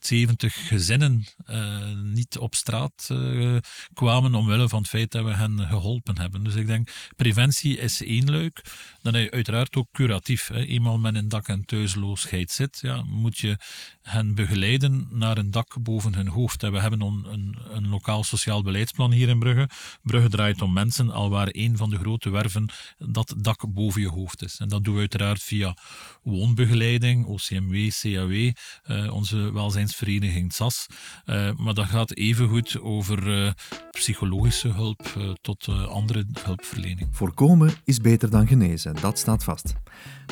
70 0.07 0.69
gezinnen 0.69 1.25
uh, 1.51 1.93
niet 2.03 2.39
op 2.39 2.55
straat 2.55 3.09
uh, 3.13 3.57
kwamen 3.95 4.35
omwille 4.35 4.69
van 4.69 4.79
het 4.79 4.89
feit 4.89 5.11
dat 5.11 5.25
we 5.25 5.35
hen 5.35 5.59
geholpen 5.59 6.19
hebben. 6.19 6.45
Dus 6.45 6.55
ik 6.55 6.67
denk, 6.67 6.91
preventie 7.17 7.79
is 7.79 8.03
één 8.03 8.31
leuk. 8.31 8.65
Dan 9.03 9.15
heb 9.15 9.25
je 9.25 9.31
uiteraard 9.31 9.77
ook 9.77 9.89
curatief. 9.93 10.51
Eenmaal 10.51 10.99
men 10.99 11.17
in 11.17 11.29
dak- 11.29 11.49
en 11.49 11.65
thuisloosheid 11.65 12.51
zit, 12.51 12.79
ja, 12.81 13.03
moet 13.03 13.39
je 13.39 13.59
hen 14.03 14.35
begeleiden 14.35 15.09
naar 15.11 15.39
een 15.39 15.51
dak 15.51 15.83
boven 15.83 16.15
hun 16.15 16.29
hoofd. 16.29 16.63
we 16.63 16.81
hebben 16.81 17.01
een, 17.01 17.27
een, 17.33 17.57
een 17.71 17.89
lokaal 18.07 18.25
sociaal 18.25 18.63
beleidsplan 18.63 19.13
hier 19.13 19.29
in 19.29 19.39
Brugge. 19.39 19.69
Brugge 20.03 20.29
draait 20.29 20.63
om 20.63 20.73
mensen, 20.73 21.11
al 21.11 21.31
waar 21.31 21.49
een 21.51 21.77
van 21.77 21.91
de 21.91 21.99
grote 21.99 22.31
werven 22.31 22.69
dat 22.99 23.35
dak 23.39 23.73
boven 23.73 24.01
je 24.01 24.09
hoofd 24.09 24.43
is. 24.43 24.59
En 24.59 24.69
dat 24.69 24.85
doen 24.85 24.95
we 24.95 25.01
uiteraard 25.01 25.43
via 25.43 25.77
woonbegeleiding, 26.23 27.27
OCMW, 27.27 27.91
CAW, 28.01 28.33
uh, 28.33 29.13
onze 29.13 29.53
welzijnsvereniging 29.53 30.53
SAS. 30.53 30.87
Uh, 31.25 31.51
maar 31.57 31.75
dat 31.75 31.87
gaat 31.87 32.17
evengoed 32.17 32.81
over 32.81 33.45
uh, 33.45 33.51
psychologische 33.91 34.69
hulp 34.69 35.35
tot 35.41 35.69
andere 35.89 36.27
hulpverlening. 36.43 37.09
Voorkomen 37.11 37.73
is 37.85 38.01
beter 38.01 38.31
dan 38.31 38.47
genezen, 38.47 38.95
dat 39.01 39.19
staat 39.19 39.45
vast. 39.45 39.75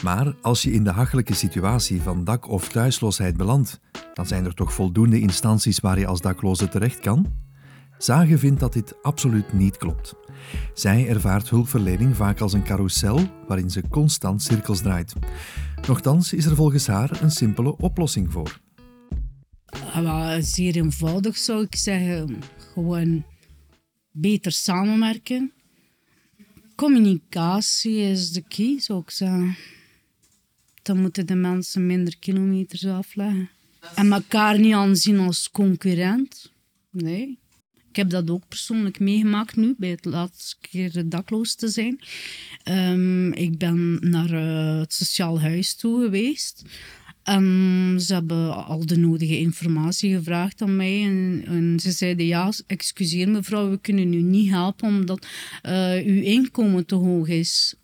Maar 0.02 0.34
als 0.42 0.62
je 0.62 0.72
in 0.72 0.84
de 0.84 0.90
hachelijke 0.90 1.34
situatie 1.34 2.02
van 2.02 2.24
dak- 2.24 2.48
of 2.48 2.68
thuisloosheid 2.68 3.37
belandt, 3.37 3.80
dan 4.12 4.26
zijn 4.26 4.44
er 4.44 4.54
toch 4.54 4.72
voldoende 4.72 5.20
instanties 5.20 5.78
waar 5.78 5.98
je 5.98 6.06
als 6.06 6.20
dakloze 6.20 6.68
terecht 6.68 7.00
kan? 7.00 7.43
Zage 7.98 8.38
vindt 8.38 8.61
dat 8.61 8.72
dit 8.72 9.02
absoluut 9.02 9.52
niet 9.52 9.76
klopt. 9.76 10.14
Zij 10.74 11.09
ervaart 11.09 11.50
hulpverlening 11.50 12.16
vaak 12.16 12.40
als 12.40 12.52
een 12.52 12.64
carousel 12.64 13.20
waarin 13.46 13.70
ze 13.70 13.88
constant 13.88 14.42
cirkels 14.42 14.80
draait. 14.80 15.12
Nochtans 15.87 16.33
is 16.33 16.44
er 16.44 16.57
volgens 16.57 16.87
haar 16.87 17.22
een 17.22 17.30
simpele 17.30 17.76
oplossing 17.76 18.33
voor. 18.33 18.61
Ah, 19.92 20.37
zeer 20.40 20.76
eenvoudig 20.76 21.37
zou 21.37 21.62
ik 21.62 21.76
zeggen. 21.76 22.38
Gewoon 22.72 23.24
beter 24.11 24.52
samenwerken. 24.52 25.52
Communicatie 26.74 27.96
is 27.96 28.33
de 28.33 28.42
key, 28.48 28.80
zou 28.80 29.00
ik 29.00 29.11
zeggen. 29.11 29.57
Dan 30.83 31.00
moeten 31.00 31.26
de 31.26 31.35
mensen 31.35 31.87
minder 31.87 32.18
kilometers 32.18 32.87
afleggen. 32.87 33.50
En 33.94 34.12
elkaar 34.12 34.59
niet 34.59 34.74
aanzien 34.74 35.18
als 35.18 35.50
concurrent. 35.50 36.52
Nee. 36.90 37.38
Ik 37.94 38.00
heb 38.00 38.11
dat 38.11 38.30
ook 38.30 38.48
persoonlijk 38.48 39.00
meegemaakt 39.00 39.57
nu, 39.57 39.74
bij 39.78 39.88
het 39.88 40.04
laatste 40.04 40.57
keer 40.61 41.09
dakloos 41.09 41.54
te 41.54 41.68
zijn. 41.68 42.00
Um, 42.68 43.33
ik 43.33 43.59
ben 43.59 43.98
naar 44.11 44.30
uh, 44.30 44.78
het 44.78 44.92
sociaal 44.92 45.40
huis 45.40 45.74
toe 45.74 46.02
geweest. 46.02 46.62
En 47.22 47.96
ze 48.00 48.14
hebben 48.14 48.66
al 48.66 48.87
de 48.87 48.96
nodige 48.96 49.38
informatie 49.38 50.14
gevraagd 50.14 50.62
aan 50.62 50.76
mij. 50.76 51.04
En, 51.04 51.42
en 51.46 51.80
ze 51.80 51.90
zeiden, 51.90 52.26
ja, 52.26 52.52
excuseer 52.66 53.28
mevrouw, 53.28 53.70
we 53.70 53.78
kunnen 53.80 54.12
u 54.12 54.22
niet 54.22 54.50
helpen 54.50 54.88
omdat 54.88 55.26
uh, 55.62 56.07
uw 56.07 56.22
inkomen 56.22 56.87
te 56.87 56.94
hoog 56.94 57.28
is. 57.28 57.74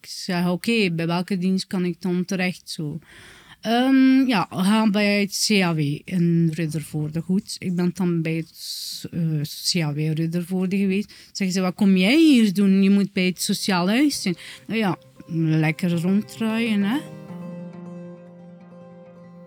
Ik 0.00 0.06
zeg, 0.06 0.48
oké, 0.48 0.90
bij 0.90 1.06
welke 1.06 1.38
dienst 1.38 1.66
kan 1.66 1.84
ik 1.84 2.00
dan 2.00 2.24
terecht? 2.24 2.70
Zo. 2.70 2.98
Um, 3.66 4.26
ja, 4.26 4.46
gaan 4.50 4.90
bij 4.90 5.20
het 5.20 5.44
CAW 5.46 5.78
in 6.04 6.50
Ruddervoorde. 6.54 7.20
Goed, 7.20 7.56
ik 7.58 7.74
ben 7.74 7.90
dan 7.94 8.22
bij 8.22 8.34
het 8.34 9.04
uh, 9.10 9.40
CAW 9.70 9.98
Ruddervoorde 9.98 10.76
geweest. 10.76 11.12
Zeggen 11.32 11.56
ze, 11.56 11.60
wat 11.60 11.74
kom 11.74 11.96
jij 11.96 12.18
hier 12.18 12.54
doen? 12.54 12.82
Je 12.82 12.90
moet 12.90 13.12
bij 13.12 13.26
het 13.26 13.42
sociaal 13.42 13.88
huis 13.88 14.22
zijn. 14.22 14.36
Nou 14.66 14.78
ja, 14.78 14.96
lekker 15.58 16.00
ronddraaien, 16.00 16.82
hè. 16.82 16.98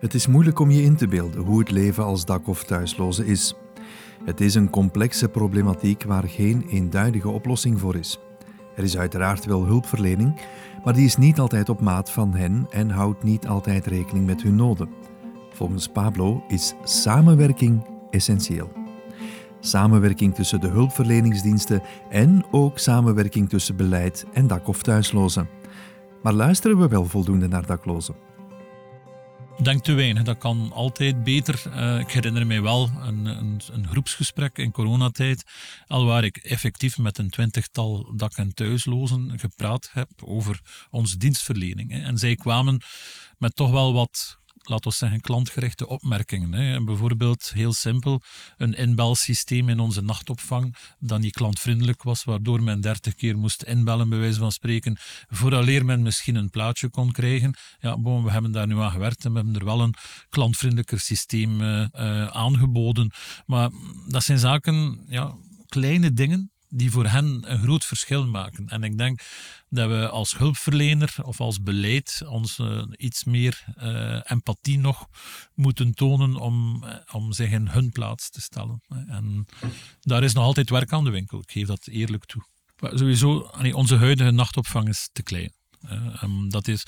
Het 0.00 0.14
is 0.14 0.26
moeilijk 0.26 0.58
om 0.58 0.70
je 0.70 0.82
in 0.82 0.96
te 0.96 1.08
beelden 1.08 1.40
hoe 1.40 1.58
het 1.58 1.70
leven 1.70 2.04
als 2.04 2.24
dak- 2.24 2.48
of 2.48 2.64
thuisloze 2.64 3.26
is. 3.26 3.54
Het 4.24 4.40
is 4.40 4.54
een 4.54 4.70
complexe 4.70 5.28
problematiek 5.28 6.02
waar 6.02 6.28
geen 6.28 6.64
eenduidige 6.70 7.28
oplossing 7.28 7.80
voor 7.80 7.96
is. 7.96 8.18
Er 8.76 8.84
is 8.84 8.96
uiteraard 8.96 9.44
wel 9.44 9.64
hulpverlening, 9.64 10.40
maar 10.84 10.94
die 10.94 11.04
is 11.04 11.16
niet 11.16 11.38
altijd 11.38 11.68
op 11.68 11.80
maat 11.80 12.10
van 12.10 12.34
hen 12.34 12.66
en 12.70 12.90
houdt 12.90 13.22
niet 13.22 13.46
altijd 13.46 13.86
rekening 13.86 14.26
met 14.26 14.42
hun 14.42 14.56
noden. 14.56 14.88
Volgens 15.52 15.88
Pablo 15.88 16.44
is 16.48 16.74
samenwerking 16.84 17.86
essentieel. 18.10 18.72
Samenwerking 19.60 20.34
tussen 20.34 20.60
de 20.60 20.68
hulpverleningsdiensten 20.68 21.82
en 22.10 22.44
ook 22.50 22.78
samenwerking 22.78 23.48
tussen 23.48 23.76
beleid 23.76 24.26
en 24.32 24.46
dak- 24.46 24.68
of 24.68 24.82
thuislozen. 24.82 25.48
Maar 26.22 26.32
luisteren 26.32 26.78
we 26.78 26.88
wel 26.88 27.04
voldoende 27.04 27.48
naar 27.48 27.66
daklozen? 27.66 28.27
Denk 29.62 29.84
te 29.84 29.92
weinig. 29.92 30.22
Dat 30.22 30.38
kan 30.38 30.72
altijd 30.72 31.24
beter. 31.24 31.62
Uh, 31.66 31.98
ik 31.98 32.10
herinner 32.10 32.46
mij 32.46 32.62
wel 32.62 32.90
een, 33.00 33.26
een, 33.26 33.60
een, 33.72 33.88
groepsgesprek 33.88 34.58
in 34.58 34.70
coronatijd, 34.70 35.44
al 35.86 36.04
waar 36.04 36.24
ik 36.24 36.36
effectief 36.36 36.98
met 36.98 37.18
een 37.18 37.30
twintigtal 37.30 38.12
dak- 38.16 38.36
en 38.36 38.54
thuislozen 38.54 39.38
gepraat 39.38 39.90
heb 39.92 40.10
over 40.24 40.60
onze 40.90 41.16
dienstverlening. 41.16 41.92
En 41.92 42.18
zij 42.18 42.34
kwamen 42.34 42.82
met 43.38 43.56
toch 43.56 43.70
wel 43.70 43.92
wat 43.92 44.38
laten 44.68 44.90
we 44.90 44.96
zeggen, 44.96 45.20
klantgerichte 45.20 45.88
opmerkingen. 45.88 46.52
Hè. 46.52 46.84
Bijvoorbeeld, 46.84 47.50
heel 47.54 47.72
simpel, 47.72 48.22
een 48.56 48.74
inbelsysteem 48.74 49.68
in 49.68 49.80
onze 49.80 50.02
nachtopvang 50.02 50.76
dat 50.98 51.20
niet 51.20 51.34
klantvriendelijk 51.34 52.02
was, 52.02 52.24
waardoor 52.24 52.62
men 52.62 52.80
dertig 52.80 53.14
keer 53.14 53.38
moest 53.38 53.62
inbellen, 53.62 54.08
bij 54.08 54.18
wijze 54.18 54.38
van 54.38 54.52
spreken, 54.52 54.96
vooraleer 55.28 55.84
men 55.84 56.02
misschien 56.02 56.34
een 56.34 56.50
plaatje 56.50 56.90
kon 56.90 57.12
krijgen. 57.12 57.54
Ja, 57.80 57.98
bon, 57.98 58.24
we 58.24 58.30
hebben 58.30 58.52
daar 58.52 58.66
nu 58.66 58.78
aan 58.78 58.90
gewerkt 58.90 59.24
en 59.24 59.30
we 59.30 59.36
hebben 59.36 59.54
er 59.54 59.64
wel 59.64 59.80
een 59.80 59.94
klantvriendelijker 60.28 61.00
systeem 61.00 61.60
uh, 61.60 61.86
uh, 61.94 62.26
aangeboden. 62.26 63.12
Maar 63.46 63.70
dat 64.08 64.22
zijn 64.22 64.38
zaken, 64.38 65.04
ja, 65.08 65.34
kleine 65.68 66.12
dingen 66.12 66.50
die 66.68 66.90
voor 66.90 67.06
hen 67.06 67.52
een 67.52 67.58
groot 67.58 67.84
verschil 67.84 68.26
maken. 68.26 68.68
En 68.68 68.82
ik 68.82 68.98
denk 68.98 69.20
dat 69.68 69.88
we 69.88 70.08
als 70.08 70.36
hulpverlener 70.36 71.14
of 71.22 71.40
als 71.40 71.62
beleid 71.62 72.22
ons 72.26 72.58
uh, 72.58 72.82
iets 72.96 73.24
meer 73.24 73.64
uh, 73.82 74.20
empathie 74.24 74.78
nog 74.78 75.06
moeten 75.54 75.94
tonen 75.94 76.36
om, 76.36 76.84
uh, 76.84 76.94
om 77.12 77.32
zich 77.32 77.50
in 77.50 77.68
hun 77.68 77.90
plaats 77.90 78.30
te 78.30 78.40
stellen. 78.40 78.82
En 79.08 79.46
daar 80.00 80.22
is 80.22 80.32
nog 80.32 80.44
altijd 80.44 80.70
werk 80.70 80.92
aan 80.92 81.04
de 81.04 81.10
winkel, 81.10 81.38
ik 81.38 81.50
geef 81.50 81.66
dat 81.66 81.86
eerlijk 81.86 82.24
toe. 82.24 82.46
Maar 82.78 82.98
sowieso, 82.98 83.50
onze 83.72 83.96
huidige 83.96 84.30
nachtopvang 84.30 84.88
is 84.88 85.08
te 85.12 85.22
klein. 85.22 85.57
Um, 86.22 86.50
dat 86.50 86.68
is, 86.68 86.84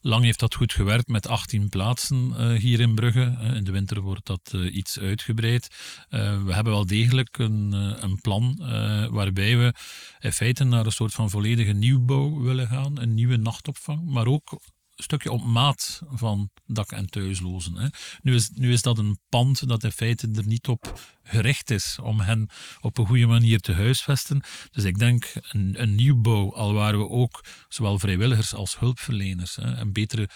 lang 0.00 0.24
heeft 0.24 0.38
dat 0.38 0.54
goed 0.54 0.72
gewerkt 0.72 1.08
met 1.08 1.28
18 1.28 1.68
plaatsen 1.68 2.34
uh, 2.36 2.58
hier 2.58 2.80
in 2.80 2.94
Brugge. 2.94 3.38
Uh, 3.40 3.54
in 3.54 3.64
de 3.64 3.70
winter 3.70 4.00
wordt 4.00 4.26
dat 4.26 4.52
iets 4.72 4.98
uitgebreid. 4.98 5.68
we 6.08 6.52
hebben 6.52 6.72
wel 6.72 6.86
degelijk 6.86 7.38
een, 7.38 7.72
een 8.02 8.20
plan 8.20 8.56
waarbij 9.10 9.58
we 9.58 9.74
in 10.20 10.32
feite 10.32 10.64
naar 10.64 10.86
een 10.86 10.92
soort 10.92 11.12
van 11.12 11.30
volledige 11.30 11.72
nieuwbouw 11.72 12.40
willen 12.40 12.68
gaan. 12.68 13.00
Een 13.00 13.14
nieuwe 13.14 13.36
nachtopvang, 13.36 14.06
maar 14.06 14.26
ook 14.26 14.60
stukje 14.94 15.30
op 15.30 15.44
maat 15.44 16.02
van 16.10 16.50
dak- 16.66 16.92
en 16.92 17.06
thuislozen. 17.06 17.76
Hè. 17.76 17.88
Nu, 18.22 18.34
is, 18.34 18.50
nu 18.50 18.72
is 18.72 18.82
dat 18.82 18.98
een 18.98 19.18
pand 19.28 19.68
dat 19.68 19.84
in 19.84 19.92
feite 19.92 20.28
er 20.34 20.46
niet 20.46 20.68
op 20.68 21.00
gericht 21.22 21.70
is 21.70 21.98
om 22.02 22.20
hen 22.20 22.48
op 22.80 22.98
een 22.98 23.06
goede 23.06 23.26
manier 23.26 23.60
te 23.60 23.72
huisvesten. 23.72 24.42
Dus 24.70 24.84
ik 24.84 24.98
denk 24.98 25.32
een, 25.48 25.82
een 25.82 25.94
nieuwbouw, 25.94 26.54
al 26.54 26.72
waar 26.72 26.98
we 26.98 27.08
ook 27.08 27.44
zowel 27.68 27.98
vrijwilligers 27.98 28.54
als 28.54 28.78
hulpverleners 28.78 29.56
hè, 29.56 29.74
en, 29.74 29.92
betere, 29.92 30.28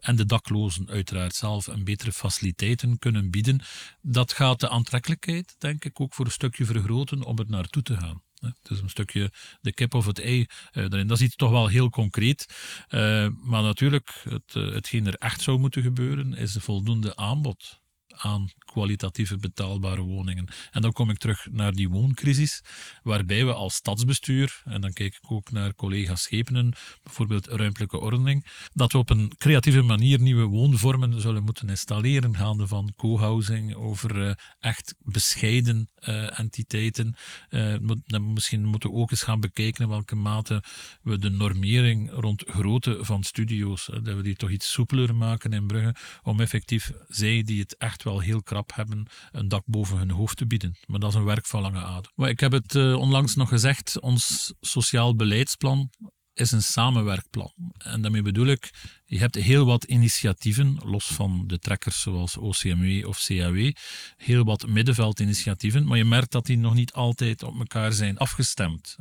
en 0.00 0.16
de 0.16 0.26
daklozen 0.26 0.88
uiteraard 0.88 1.34
zelf 1.34 1.66
een 1.66 1.84
betere 1.84 2.12
faciliteiten 2.12 2.98
kunnen 2.98 3.30
bieden, 3.30 3.60
dat 4.00 4.32
gaat 4.32 4.60
de 4.60 4.68
aantrekkelijkheid, 4.68 5.54
denk 5.58 5.84
ik, 5.84 6.00
ook 6.00 6.14
voor 6.14 6.24
een 6.24 6.30
stukje 6.30 6.64
vergroten 6.64 7.22
om 7.22 7.38
er 7.38 7.48
naartoe 7.48 7.82
te 7.82 7.96
gaan. 7.96 8.24
Het 8.40 8.70
is 8.70 8.80
een 8.80 8.90
stukje 8.90 9.32
de 9.60 9.72
kip 9.72 9.94
of 9.94 10.06
het 10.06 10.20
ei 10.20 10.40
uh, 10.40 10.46
daarin. 10.72 11.06
Dat 11.06 11.18
is 11.18 11.24
iets 11.24 11.36
toch 11.36 11.50
wel 11.50 11.66
heel 11.66 11.90
concreet. 11.90 12.46
Uh, 12.90 13.28
maar 13.42 13.62
natuurlijk, 13.62 14.22
het, 14.28 14.54
uh, 14.54 14.74
hetgeen 14.74 15.06
er 15.06 15.14
echt 15.14 15.40
zou 15.40 15.58
moeten 15.58 15.82
gebeuren, 15.82 16.34
is 16.34 16.54
een 16.54 16.60
voldoende 16.60 17.16
aanbod 17.16 17.80
aan 18.16 18.50
kwalitatieve 18.64 19.36
betaalbare 19.36 20.02
woningen. 20.02 20.48
En 20.70 20.82
dan 20.82 20.92
kom 20.92 21.10
ik 21.10 21.18
terug 21.18 21.46
naar 21.50 21.72
die 21.72 21.88
wooncrisis, 21.88 22.62
waarbij 23.02 23.44
we 23.44 23.52
als 23.52 23.74
stadsbestuur, 23.74 24.62
en 24.64 24.80
dan 24.80 24.92
kijk 24.92 25.14
ik 25.14 25.30
ook 25.30 25.50
naar 25.50 25.74
collega 25.74 26.14
Schepenen, 26.14 26.72
bijvoorbeeld 27.02 27.46
ruimtelijke 27.46 27.98
ordening, 27.98 28.46
dat 28.74 28.92
we 28.92 28.98
op 28.98 29.10
een 29.10 29.32
creatieve 29.38 29.82
manier 29.82 30.20
nieuwe 30.20 30.44
woonvormen 30.44 31.20
zullen 31.20 31.42
moeten 31.42 31.68
installeren, 31.68 32.36
gaande 32.36 32.66
van 32.66 32.92
co-housing 32.96 33.74
over 33.74 34.16
uh, 34.16 34.34
echt 34.60 34.94
bescheiden 34.98 35.90
uh, 36.08 36.38
entiteiten. 36.38 37.14
Uh, 37.50 37.74
misschien 38.20 38.64
moeten 38.64 38.90
we 38.90 38.96
ook 38.96 39.10
eens 39.10 39.22
gaan 39.22 39.40
bekijken 39.40 39.84
in 39.84 39.90
welke 39.90 40.16
mate 40.16 40.62
we 41.02 41.18
de 41.18 41.30
normering 41.30 42.10
rond 42.12 42.44
grootte 42.46 42.98
van 43.00 43.22
studio's, 43.22 43.86
dat 43.86 44.14
we 44.14 44.22
die 44.22 44.36
toch 44.36 44.50
iets 44.50 44.72
soepeler 44.72 45.14
maken 45.14 45.52
in 45.52 45.66
Brugge, 45.66 45.94
om 46.22 46.40
effectief 46.40 46.92
zij 47.08 47.42
die 47.42 47.60
het 47.60 47.76
echt 47.76 48.02
wel 48.06 48.20
heel 48.20 48.42
krap 48.42 48.74
hebben, 48.74 49.06
een 49.32 49.48
dak 49.48 49.62
boven 49.66 49.98
hun 49.98 50.10
hoofd 50.10 50.36
te 50.36 50.46
bieden. 50.46 50.76
Maar 50.86 51.00
dat 51.00 51.10
is 51.10 51.16
een 51.16 51.24
werk 51.24 51.46
van 51.46 51.62
lange 51.62 51.82
adem. 51.82 52.10
Maar 52.14 52.28
ik 52.28 52.40
heb 52.40 52.52
het 52.52 52.74
uh, 52.74 52.96
onlangs 52.96 53.34
nog 53.34 53.48
gezegd, 53.48 54.00
ons 54.00 54.54
sociaal 54.60 55.16
beleidsplan 55.16 55.90
is 56.36 56.52
een 56.52 56.62
samenwerkplan. 56.62 57.52
En 57.78 58.02
daarmee 58.02 58.22
bedoel 58.22 58.46
ik, 58.46 58.70
je 59.04 59.18
hebt 59.18 59.34
heel 59.34 59.66
wat 59.66 59.84
initiatieven, 59.84 60.78
los 60.84 61.06
van 61.06 61.44
de 61.46 61.58
trekkers 61.58 62.00
zoals 62.00 62.36
OCMW 62.36 63.06
of 63.06 63.24
CAW, 63.26 63.72
heel 64.16 64.44
wat 64.44 64.66
middenveldinitiatieven, 64.66 65.86
maar 65.86 65.96
je 65.96 66.04
merkt 66.04 66.32
dat 66.32 66.46
die 66.46 66.58
nog 66.58 66.74
niet 66.74 66.92
altijd 66.92 67.42
op 67.42 67.58
elkaar 67.58 67.92
zijn 67.92 68.18
afgestemd. 68.18 68.96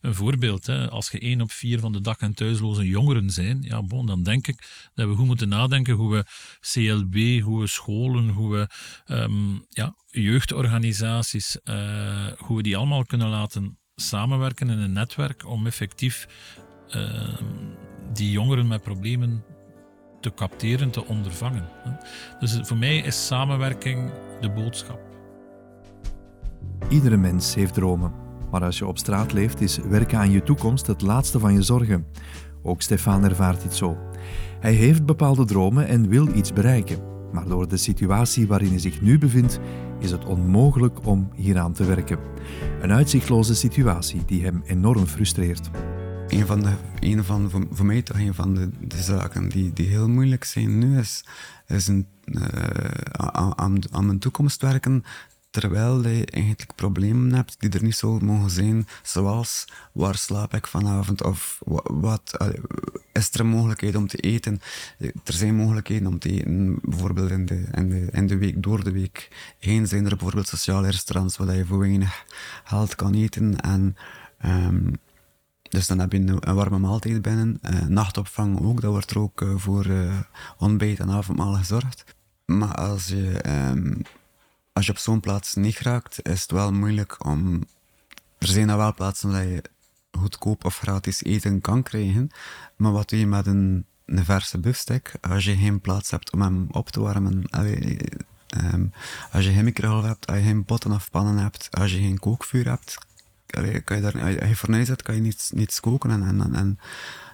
Een 0.00 0.14
voorbeeld, 0.14 0.68
als 0.68 1.10
je 1.10 1.18
één 1.18 1.40
op 1.40 1.52
vier 1.52 1.80
van 1.80 1.92
de 1.92 2.00
dak- 2.00 2.20
en 2.20 2.34
thuisloze 2.34 2.88
jongeren 2.88 3.30
zijn, 3.30 3.62
ja, 3.62 3.82
bon, 3.82 4.06
dan 4.06 4.22
denk 4.22 4.46
ik 4.46 4.90
dat 4.94 5.08
we 5.08 5.14
goed 5.14 5.26
moeten 5.26 5.48
nadenken 5.48 5.94
hoe 5.94 6.10
we 6.12 6.24
CLB, 6.60 7.40
hoe 7.42 7.60
we 7.60 7.66
scholen, 7.66 8.28
hoe 8.28 8.52
we 8.52 8.68
um, 9.14 9.66
ja, 9.68 9.96
jeugdorganisaties, 10.06 11.58
uh, 11.64 12.26
hoe 12.36 12.56
we 12.56 12.62
die 12.62 12.76
allemaal 12.76 13.04
kunnen 13.04 13.28
laten 13.28 13.78
samenwerken 13.96 14.70
in 14.70 14.78
een 14.78 14.92
netwerk 14.92 15.46
om 15.46 15.66
effectief 15.66 16.26
uh, 16.96 17.38
die 18.12 18.30
jongeren 18.30 18.66
met 18.66 18.82
problemen 18.82 19.44
te 20.20 20.34
capteren, 20.34 20.90
te 20.90 21.06
ondervangen. 21.06 21.68
Dus 22.38 22.58
voor 22.62 22.76
mij 22.76 22.96
is 22.96 23.26
samenwerking 23.26 24.10
de 24.40 24.50
boodschap. 24.50 25.00
Iedere 26.88 27.16
mens 27.16 27.54
heeft 27.54 27.74
dromen. 27.74 28.12
Maar 28.50 28.64
als 28.64 28.78
je 28.78 28.86
op 28.86 28.98
straat 28.98 29.32
leeft, 29.32 29.60
is 29.60 29.78
werken 29.78 30.18
aan 30.18 30.30
je 30.30 30.42
toekomst 30.42 30.86
het 30.86 31.02
laatste 31.02 31.38
van 31.38 31.52
je 31.52 31.62
zorgen. 31.62 32.06
Ook 32.62 32.82
Stefan 32.82 33.24
ervaart 33.24 33.62
dit 33.62 33.74
zo. 33.74 33.98
Hij 34.60 34.72
heeft 34.72 35.06
bepaalde 35.06 35.44
dromen 35.44 35.86
en 35.86 36.08
wil 36.08 36.28
iets 36.34 36.52
bereiken. 36.52 36.98
Maar 37.32 37.48
door 37.48 37.68
de 37.68 37.76
situatie 37.76 38.46
waarin 38.46 38.68
hij 38.68 38.78
zich 38.78 39.00
nu 39.00 39.18
bevindt, 39.18 39.60
is 39.98 40.10
het 40.10 40.24
onmogelijk 40.24 41.06
om 41.06 41.30
hieraan 41.34 41.72
te 41.72 41.84
werken. 41.84 42.18
Een 42.80 42.92
uitzichtloze 42.92 43.54
situatie 43.54 44.22
die 44.26 44.44
hem 44.44 44.62
enorm 44.66 45.06
frustreert 45.06 45.70
een 46.28 46.46
van 46.46 46.62
de, 46.62 46.72
een 47.00 47.24
van, 47.24 47.50
voor, 47.70 47.86
mij 47.86 48.02
toch 48.02 48.18
een 48.18 48.34
van 48.34 48.54
de, 48.54 48.70
de 48.80 49.02
zaken 49.02 49.48
die, 49.48 49.72
die 49.72 49.88
heel 49.88 50.08
moeilijk 50.08 50.44
zijn 50.44 50.78
nu 50.78 50.98
is, 50.98 51.24
is 51.66 51.86
een, 51.86 52.06
uh, 52.24 52.42
aan, 53.54 53.92
aan 53.92 54.06
mijn 54.06 54.18
toekomst 54.18 54.62
werken 54.62 55.04
terwijl 55.60 56.08
je 56.08 56.26
eigenlijk 56.26 56.74
problemen 56.74 57.32
hebt 57.32 57.56
die 57.58 57.70
er 57.70 57.82
niet 57.82 57.96
zo 57.96 58.18
mogen 58.18 58.50
zijn, 58.50 58.86
zoals 59.02 59.64
waar 59.92 60.16
slaap 60.16 60.54
ik 60.54 60.66
vanavond 60.66 61.22
of 61.22 61.60
wat, 61.84 62.36
uh, 62.42 62.48
is 63.12 63.30
er 63.32 63.40
een 63.40 63.46
mogelijkheid 63.46 63.96
om 63.96 64.06
te 64.06 64.16
eten. 64.16 64.60
Er 64.98 65.32
zijn 65.32 65.54
mogelijkheden 65.54 66.06
om 66.06 66.18
te 66.18 66.28
eten, 66.30 66.78
bijvoorbeeld 66.82 67.30
in 67.30 67.46
de, 67.46 67.64
in 67.72 67.88
de, 67.88 68.08
in 68.12 68.26
de 68.26 68.36
week, 68.36 68.62
door 68.62 68.84
de 68.84 68.92
week 68.92 69.28
heen 69.58 69.86
zijn 69.86 70.04
er 70.04 70.10
bijvoorbeeld 70.10 70.48
sociale 70.48 70.90
restaurants 70.90 71.36
waar 71.36 71.56
je 71.56 71.66
voor 71.66 71.78
weinig 71.78 72.24
geld 72.64 72.94
kan 72.94 73.14
eten 73.14 73.60
en 73.60 73.96
um, 74.44 74.92
Dus 75.74 75.86
dan 75.86 75.98
heb 75.98 76.12
je 76.12 76.18
een, 76.18 76.54
warme 76.54 76.78
maaltijd 76.78 77.22
binnen. 77.22 77.58
Eh, 77.62 77.80
nachtopvang 77.80 78.60
ook, 78.60 78.80
dat 78.80 78.90
wordt 78.90 79.10
er 79.10 79.18
ook 79.18 79.42
eh, 79.42 79.54
voor 79.56 79.84
eh, 79.84 80.20
ontbijt 80.58 80.98
en 80.98 81.10
avondmaal 81.10 81.54
gezorgd. 81.54 82.04
Maar 82.44 82.74
als 82.74 83.06
je, 83.06 83.40
ehm, 83.40 83.94
als 84.72 84.86
je 84.86 84.92
op 84.92 84.98
zo'n 84.98 85.20
plaats 85.20 85.54
niet 85.54 85.78
raakt, 85.78 86.18
is 86.22 86.42
het 86.42 86.50
wel 86.50 86.72
moeilijk 86.72 87.24
om... 87.24 87.62
Er 88.38 88.46
zijn 88.46 88.68
er 88.68 88.76
wel 88.76 88.94
plaatsen 88.94 89.30
waar 89.30 89.44
je 89.44 89.62
goedkoop 90.18 90.64
of 90.64 90.78
gratis 90.78 91.24
eten 91.24 91.60
kan 91.60 91.82
krijgen. 91.82 92.30
Maar 92.76 92.92
wat 92.92 93.08
doe 93.08 93.18
je 93.18 93.26
met 93.26 93.46
een, 93.46 93.86
een 94.06 94.24
verse 94.24 94.58
biefstuk 94.58 95.14
als 95.20 95.44
je 95.44 95.56
geen 95.56 95.80
plaats 95.80 96.10
hebt 96.10 96.32
om 96.32 96.42
hem 96.42 96.66
op 96.70 96.90
te 96.90 97.00
warmen? 97.00 97.44
Ehm, 98.48 98.86
als 99.32 99.44
je 99.44 99.52
geen 99.52 99.64
microgolf 99.64 100.04
hebt, 100.04 100.26
als 100.26 100.36
je 100.36 100.44
geen 100.44 100.64
potten 100.64 100.92
of 100.92 101.10
pannen 101.10 101.38
hebt, 101.38 101.68
als 101.70 101.92
je 101.92 101.98
geen 101.98 102.18
kookvuur 102.18 102.68
hebt, 102.68 102.98
allee, 103.56 103.80
kan 103.80 103.96
je 103.96 104.02
daar, 104.02 104.22
als 104.22 104.48
je- 104.48 104.56
fornuis 104.56 104.88
hebt, 104.88 105.02
kan 105.02 105.14
je 105.14 105.20
niets, 105.20 105.50
niets 105.50 105.80
koken. 105.80 106.10
En, 106.10 106.22
en, 106.22 106.54
en, 106.54 106.78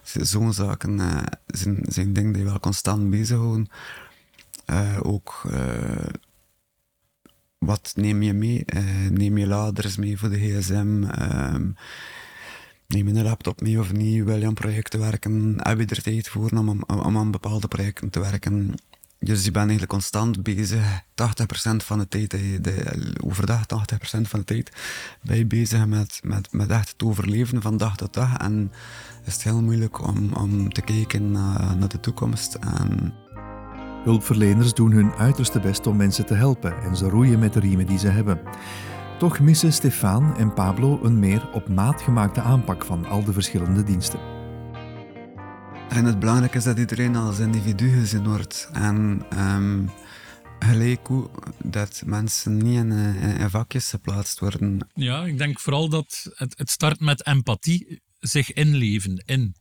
zo'n 0.03 0.53
zaken 0.53 1.01
eh, 1.01 1.23
zijn, 1.47 1.79
zijn 1.89 2.13
dingen 2.13 2.33
die 2.33 2.43
je 2.43 2.49
wel 2.49 2.61
constant 2.61 3.11
bezighouden. 3.11 3.69
Eh 4.65 4.99
ook 5.03 5.43
eh, 5.51 6.07
wat 7.59 7.93
neem 7.97 8.23
je 8.23 8.33
mee? 8.33 8.65
Neem 9.11 9.39
je 9.39 9.47
laders 9.47 9.97
mee 9.97 10.19
voor 10.19 10.29
de 10.29 10.39
gsm? 10.39 11.05
Ehm, 11.05 11.71
neem 12.87 13.09
je 13.09 13.15
een 13.15 13.23
laptop 13.23 13.61
mee 13.61 13.79
of 13.79 13.93
niet? 13.93 14.25
Wil 14.25 14.37
je 14.37 14.47
aan 14.47 14.55
projecten 14.55 15.01
werken? 15.01 15.55
Heb 15.57 15.79
je 15.79 15.87
er 15.87 16.03
tijd 16.03 16.29
voor 16.29 16.51
om, 16.51 16.83
om 16.87 17.17
aan 17.17 17.31
bepaalde 17.31 17.69
projecten 17.69 18.11
te 18.11 18.21
werken? 18.21 18.75
Dus 19.23 19.45
je 19.45 19.51
bent 19.51 19.69
eigenlijk 19.69 19.91
constant 19.91 20.43
bezig. 20.43 21.03
80% 21.11 21.77
van 21.77 21.99
de 21.99 22.09
tijd, 22.09 22.33
je 22.33 22.59
de, 22.61 23.15
overdag 23.25 23.63
80% 23.63 24.21
van 24.21 24.39
de 24.39 24.45
tijd, 24.45 24.73
ben 25.23 25.37
je 25.37 25.47
bezig 25.47 25.87
met, 25.87 26.21
met, 26.23 26.53
met 26.53 26.71
echt 26.71 26.89
het 26.89 27.03
overleven 27.03 27.63
van 27.63 27.77
dag 27.77 27.97
tot 27.97 28.15
dag. 28.15 28.37
En 28.37 28.73
is 29.25 29.43
heel 29.43 29.63
moeilijk 29.63 30.07
om, 30.07 30.33
om 30.33 30.73
te 30.73 30.81
kijken 30.81 31.31
naar, 31.31 31.77
naar 31.77 31.89
de 31.89 32.01
toekomst. 32.01 32.55
En 32.55 33.15
Hulpverleners 34.05 34.75
doen 34.75 34.93
hun 34.93 35.13
uiterste 35.13 35.61
best 35.61 35.87
om 35.87 35.97
mensen 35.97 36.27
te 36.27 36.35
helpen 36.35 36.83
en 36.83 36.97
ze 36.97 37.09
roeien 37.09 37.39
met 37.39 37.53
de 37.53 37.61
riemen 37.61 37.87
die 37.87 37.99
ze 37.99 38.09
hebben. 38.09 38.41
Toch 39.19 39.41
missen 39.41 39.73
Stefan 39.73 40.37
en 40.37 40.55
Pablo 40.55 41.01
een 41.03 41.19
meer 41.19 41.49
op 41.53 41.69
maat 41.69 42.03
gemaakte 42.03 42.41
aanpak 42.41 42.85
van 42.85 43.07
al 43.07 43.25
de 43.25 43.33
verschillende 43.33 43.83
diensten. 43.83 44.40
En 45.91 46.05
het 46.05 46.19
belangrijke 46.19 46.57
is 46.57 46.65
dat 46.65 46.79
iedereen 46.79 47.17
als 47.17 47.39
individu 47.39 48.01
gezien 48.01 48.25
wordt. 48.25 48.69
En 48.73 49.27
ehm, 49.31 49.87
gelijk 50.59 51.07
hoe 51.07 51.31
dat 51.65 52.03
mensen 52.07 52.57
niet 52.57 52.77
in, 52.77 52.93
eh, 52.93 53.41
in 53.41 53.51
vakjes 53.51 53.89
geplaatst 53.89 54.39
worden. 54.39 54.89
Ja, 54.95 55.25
ik 55.25 55.39
denk 55.39 55.61
vooral 55.61 55.89
dat 55.89 56.31
het, 56.35 56.59
het 56.59 56.71
start 56.71 57.01
met 57.01 57.27
empathie, 57.27 58.01
zich 58.19 58.53
inleven 58.53 59.23
in. 59.27 59.55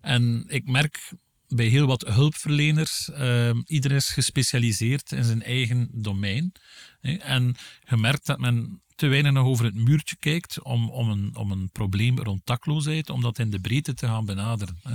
En 0.00 0.44
ik 0.48 0.66
merk 0.66 1.12
bij 1.48 1.66
heel 1.66 1.86
wat 1.86 2.06
hulpverleners, 2.06 3.08
uh, 3.08 3.50
iedereen 3.64 3.96
is 3.96 4.08
gespecialiseerd 4.08 5.12
in 5.12 5.24
zijn 5.24 5.42
eigen 5.42 5.88
domein. 5.92 6.52
En 7.00 7.54
je 7.88 7.96
merkt 7.96 8.26
dat 8.26 8.38
men 8.38 8.82
te 8.96 9.06
weinig 9.06 9.32
nog 9.32 9.46
over 9.46 9.64
het 9.64 9.74
muurtje 9.74 10.16
kijkt 10.16 10.62
om, 10.62 10.90
om, 10.90 11.10
een, 11.10 11.36
om 11.36 11.50
een 11.50 11.70
probleem 11.72 12.18
rond 12.18 12.40
dakloosheid, 12.44 13.10
om 13.10 13.20
dat 13.20 13.38
in 13.38 13.50
de 13.50 13.60
breedte 13.60 13.94
te 13.94 14.06
gaan 14.06 14.24
benaderen. 14.24 14.80
Hè. 14.82 14.94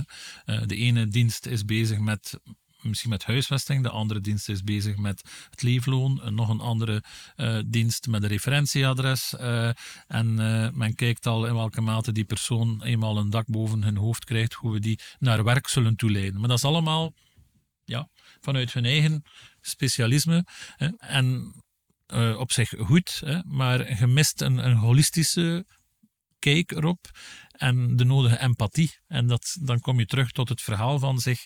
Uh, 0.54 0.66
de 0.66 0.76
ene 0.76 1.08
dienst 1.08 1.46
is 1.46 1.64
bezig 1.64 1.98
met 1.98 2.40
misschien 2.80 3.10
met 3.10 3.24
huisvesting, 3.24 3.82
de 3.82 3.88
andere 3.88 4.20
dienst 4.20 4.48
is 4.48 4.62
bezig 4.62 4.96
met 4.96 5.46
het 5.50 5.62
leefloon, 5.62 6.22
en 6.22 6.34
nog 6.34 6.48
een 6.48 6.60
andere 6.60 7.02
uh, 7.36 7.58
dienst 7.66 8.06
met 8.06 8.22
een 8.22 8.28
referentieadres. 8.28 9.34
En 10.06 10.34
men 10.76 10.94
kijkt 10.94 11.26
al 11.26 11.46
in 11.46 11.54
welke 11.54 11.80
mate 11.80 12.12
die 12.12 12.24
persoon 12.24 12.82
eenmaal 12.82 13.18
een 13.18 13.30
dak 13.30 13.46
boven 13.46 13.82
hun 13.82 13.96
hoofd 13.96 14.24
krijgt, 14.24 14.52
hoe 14.52 14.72
we 14.72 14.80
die 14.80 14.98
naar 15.18 15.44
werk 15.44 15.68
zullen 15.68 15.96
toeleiden. 15.96 16.40
Maar 16.40 16.48
dat 16.48 16.58
is 16.58 16.64
allemaal 16.64 17.12
ja, 17.84 18.08
vanuit 18.40 18.72
hun 18.72 18.84
eigen 18.84 19.24
specialisme. 19.60 20.46
En 20.98 21.54
op 22.38 22.52
zich 22.52 22.72
goed, 22.78 23.22
hè, 23.24 23.38
maar 23.44 23.98
je 23.98 24.06
mist 24.06 24.40
een, 24.40 24.66
een 24.66 24.76
holistische 24.76 25.66
kijk 26.38 26.72
erop 26.72 27.10
en 27.50 27.96
de 27.96 28.04
nodige 28.04 28.40
empathie. 28.40 28.90
En 29.06 29.26
dat, 29.26 29.56
dan 29.60 29.80
kom 29.80 29.98
je 29.98 30.06
terug 30.06 30.30
tot 30.30 30.48
het 30.48 30.62
verhaal 30.62 30.98
van 30.98 31.18
zich 31.18 31.44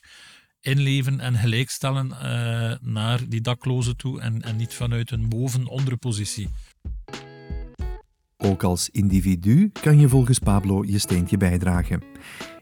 inleven 0.60 1.20
en 1.20 1.36
gelijkstellen 1.36 2.08
uh, 2.10 2.74
naar 2.80 3.28
die 3.28 3.40
daklozen 3.40 3.96
toe 3.96 4.20
en, 4.20 4.42
en 4.42 4.56
niet 4.56 4.74
vanuit 4.74 5.10
een 5.10 5.28
boven-onder 5.28 5.96
positie. 5.96 6.48
Ook 8.46 8.62
als 8.62 8.88
individu 8.90 9.70
kan 9.82 9.98
je 9.98 10.08
volgens 10.08 10.38
Pablo 10.38 10.84
je 10.84 10.98
steentje 10.98 11.36
bijdragen. 11.36 12.02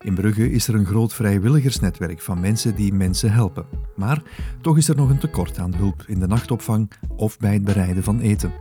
In 0.03 0.15
Brugge 0.15 0.51
is 0.51 0.69
er 0.69 0.75
een 0.75 0.87
groot 0.87 1.15
vrijwilligersnetwerk 1.15 2.21
van 2.21 2.41
mensen 2.41 2.75
die 2.75 2.93
mensen 2.93 3.33
helpen. 3.33 3.67
Maar 3.97 4.23
toch 4.61 4.77
is 4.77 4.89
er 4.89 4.97
nog 4.97 5.11
een 5.11 5.19
tekort 5.19 5.59
aan 5.59 5.75
hulp 5.75 6.05
in 6.07 6.19
de 6.19 6.27
nachtopvang 6.27 6.91
of 7.17 7.37
bij 7.37 7.53
het 7.53 7.65
bereiden 7.65 8.03
van 8.03 8.21
eten. 8.21 8.53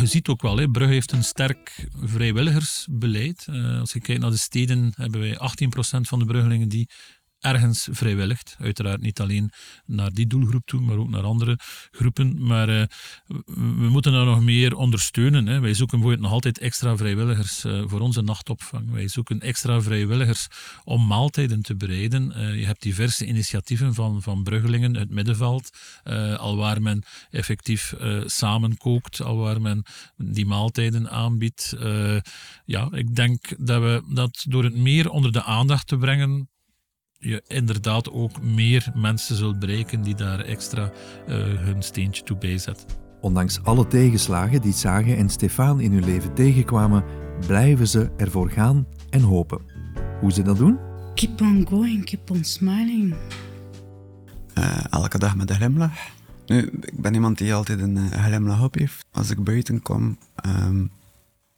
Je 0.00 0.06
ziet 0.06 0.28
ook 0.28 0.42
wel, 0.42 0.56
hè, 0.56 0.70
Brugge 0.70 0.92
heeft 0.92 1.12
een 1.12 1.24
sterk 1.24 1.88
vrijwilligersbeleid. 2.02 3.46
Uh, 3.50 3.80
als 3.80 3.92
je 3.92 4.00
kijkt 4.00 4.20
naar 4.20 4.30
de 4.30 4.36
steden, 4.36 4.92
hebben 4.96 5.20
wij 5.20 5.38
18% 5.98 6.00
van 6.00 6.18
de 6.18 6.24
Bruggelingen 6.24 6.68
die 6.68 6.88
ergens 7.44 7.88
vrijwilligt. 7.90 8.56
Uiteraard 8.58 9.00
niet 9.00 9.20
alleen 9.20 9.52
naar 9.86 10.10
die 10.10 10.26
doelgroep 10.26 10.66
toe, 10.66 10.80
maar 10.80 10.96
ook 10.96 11.08
naar 11.08 11.22
andere 11.22 11.58
groepen. 11.90 12.46
Maar 12.46 12.68
uh, 12.68 12.84
we 13.54 13.88
moeten 13.88 14.12
daar 14.12 14.24
nog 14.24 14.42
meer 14.42 14.76
ondersteunen. 14.76 15.46
Hè. 15.46 15.60
Wij 15.60 15.74
zoeken 15.74 15.98
bijvoorbeeld 15.98 16.26
nog 16.26 16.32
altijd 16.32 16.58
extra 16.58 16.96
vrijwilligers 16.96 17.64
uh, 17.64 17.82
voor 17.86 18.00
onze 18.00 18.22
nachtopvang. 18.22 18.90
Wij 18.90 19.08
zoeken 19.08 19.40
extra 19.40 19.82
vrijwilligers 19.82 20.46
om 20.84 21.06
maaltijden 21.06 21.62
te 21.62 21.76
bereiden. 21.76 22.32
Uh, 22.36 22.58
je 22.58 22.66
hebt 22.66 22.82
diverse 22.82 23.26
initiatieven 23.26 23.94
van, 23.94 24.22
van 24.22 24.42
Bruggelingen, 24.42 24.96
het 24.96 25.10
middenveld, 25.10 25.70
al 26.36 26.56
waar 26.56 26.82
men 26.82 27.02
effectief 27.30 27.94
samen 28.24 28.76
kookt, 28.76 29.22
al 29.22 29.36
waar 29.36 29.60
men 29.60 29.82
die 30.16 30.46
maaltijden 30.46 31.10
aanbiedt. 31.10 31.76
ja, 32.64 32.88
ik 32.90 33.14
denk 33.14 33.66
dat 33.66 33.82
we 33.82 34.02
dat 34.08 34.44
door 34.48 34.64
het 34.64 34.76
meer 34.76 35.10
onder 35.10 35.32
de 35.32 35.42
aandacht 35.42 35.86
te 35.86 35.96
brengen, 35.96 36.48
je 37.24 37.42
inderdaad 37.46 38.10
ook 38.10 38.42
meer 38.42 38.92
mensen 38.94 39.36
zult 39.36 39.58
bereiken 39.58 40.02
die 40.02 40.14
daar 40.14 40.40
extra 40.40 40.82
uh, 41.28 41.36
hun 41.58 41.82
steentje 41.82 42.22
toe 42.22 42.36
bijzetten. 42.36 42.86
Ondanks 43.20 43.62
alle 43.62 43.86
tegenslagen 43.86 44.60
die 44.60 44.72
Sage 44.72 45.14
en 45.14 45.28
Stefan 45.28 45.80
in 45.80 45.92
hun 45.92 46.04
leven 46.04 46.34
tegenkwamen, 46.34 47.04
blijven 47.46 47.88
ze 47.88 48.10
ervoor 48.16 48.50
gaan 48.50 48.86
en 49.10 49.20
hopen. 49.20 49.60
Hoe 50.20 50.32
ze 50.32 50.42
dat 50.42 50.56
doen? 50.56 50.78
Keep 51.14 51.40
on 51.40 51.66
going, 51.68 52.04
keep 52.04 52.30
on 52.30 52.44
smiling. 52.44 53.14
Uh, 54.58 54.84
elke 54.90 55.18
dag 55.18 55.36
met 55.36 55.50
een 55.50 55.56
glimlach. 55.56 55.92
Nu, 56.46 56.58
ik 56.80 57.00
ben 57.00 57.14
iemand 57.14 57.38
die 57.38 57.54
altijd 57.54 57.80
een 57.80 57.96
uh, 57.96 58.24
glimlach 58.24 58.62
op 58.62 58.74
heeft. 58.74 59.04
Als 59.10 59.30
ik 59.30 59.44
buiten 59.44 59.82
kom, 59.82 60.18
um, 60.46 60.90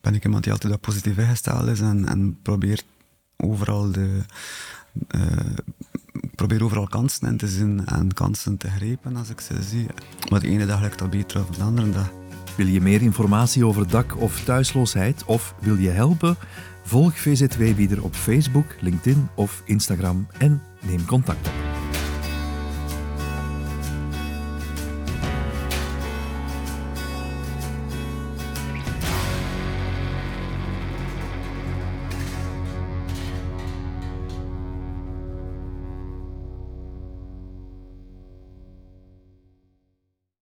ben 0.01 0.15
ik 0.15 0.25
iemand 0.25 0.43
die 0.43 0.53
altijd 0.53 0.73
wat 0.73 0.81
positief 0.81 1.19
ingesteld 1.19 1.69
is 1.69 1.81
en, 1.81 2.09
en 2.09 2.39
probeert 2.43 2.85
overal 3.37 3.93
de, 3.93 4.25
uh, 5.17 5.23
probeer 6.35 6.65
overal 6.65 6.87
kansen 6.87 7.29
in 7.29 7.37
te 7.37 7.49
zien 7.49 7.87
en 7.87 8.15
kansen 8.15 8.57
te 8.57 8.71
grijpen 8.71 9.17
als 9.17 9.31
ik 9.31 9.41
ze 9.41 9.63
zie. 9.63 9.87
Maar 10.31 10.41
de 10.41 10.49
ene 10.49 10.67
dag 10.67 10.81
lukt 10.81 10.99
dat 10.99 11.11
beter 11.11 11.35
dan 11.41 11.55
de 11.57 11.63
andere 11.63 11.91
dag. 11.91 12.13
Wil 12.57 12.67
je 12.67 12.81
meer 12.81 13.03
informatie 13.03 13.67
over 13.67 13.89
dak- 13.89 14.21
of 14.21 14.45
thuisloosheid 14.45 15.25
of 15.25 15.55
wil 15.61 15.77
je 15.77 15.91
helpen? 15.91 16.37
Volg 16.83 17.19
VZW-bieder 17.19 18.03
op 18.03 18.15
Facebook, 18.15 18.67
LinkedIn 18.81 19.29
of 19.35 19.63
Instagram 19.65 20.27
en 20.39 20.63
neem 20.83 21.05
contact 21.05 21.47
op. 21.47 21.76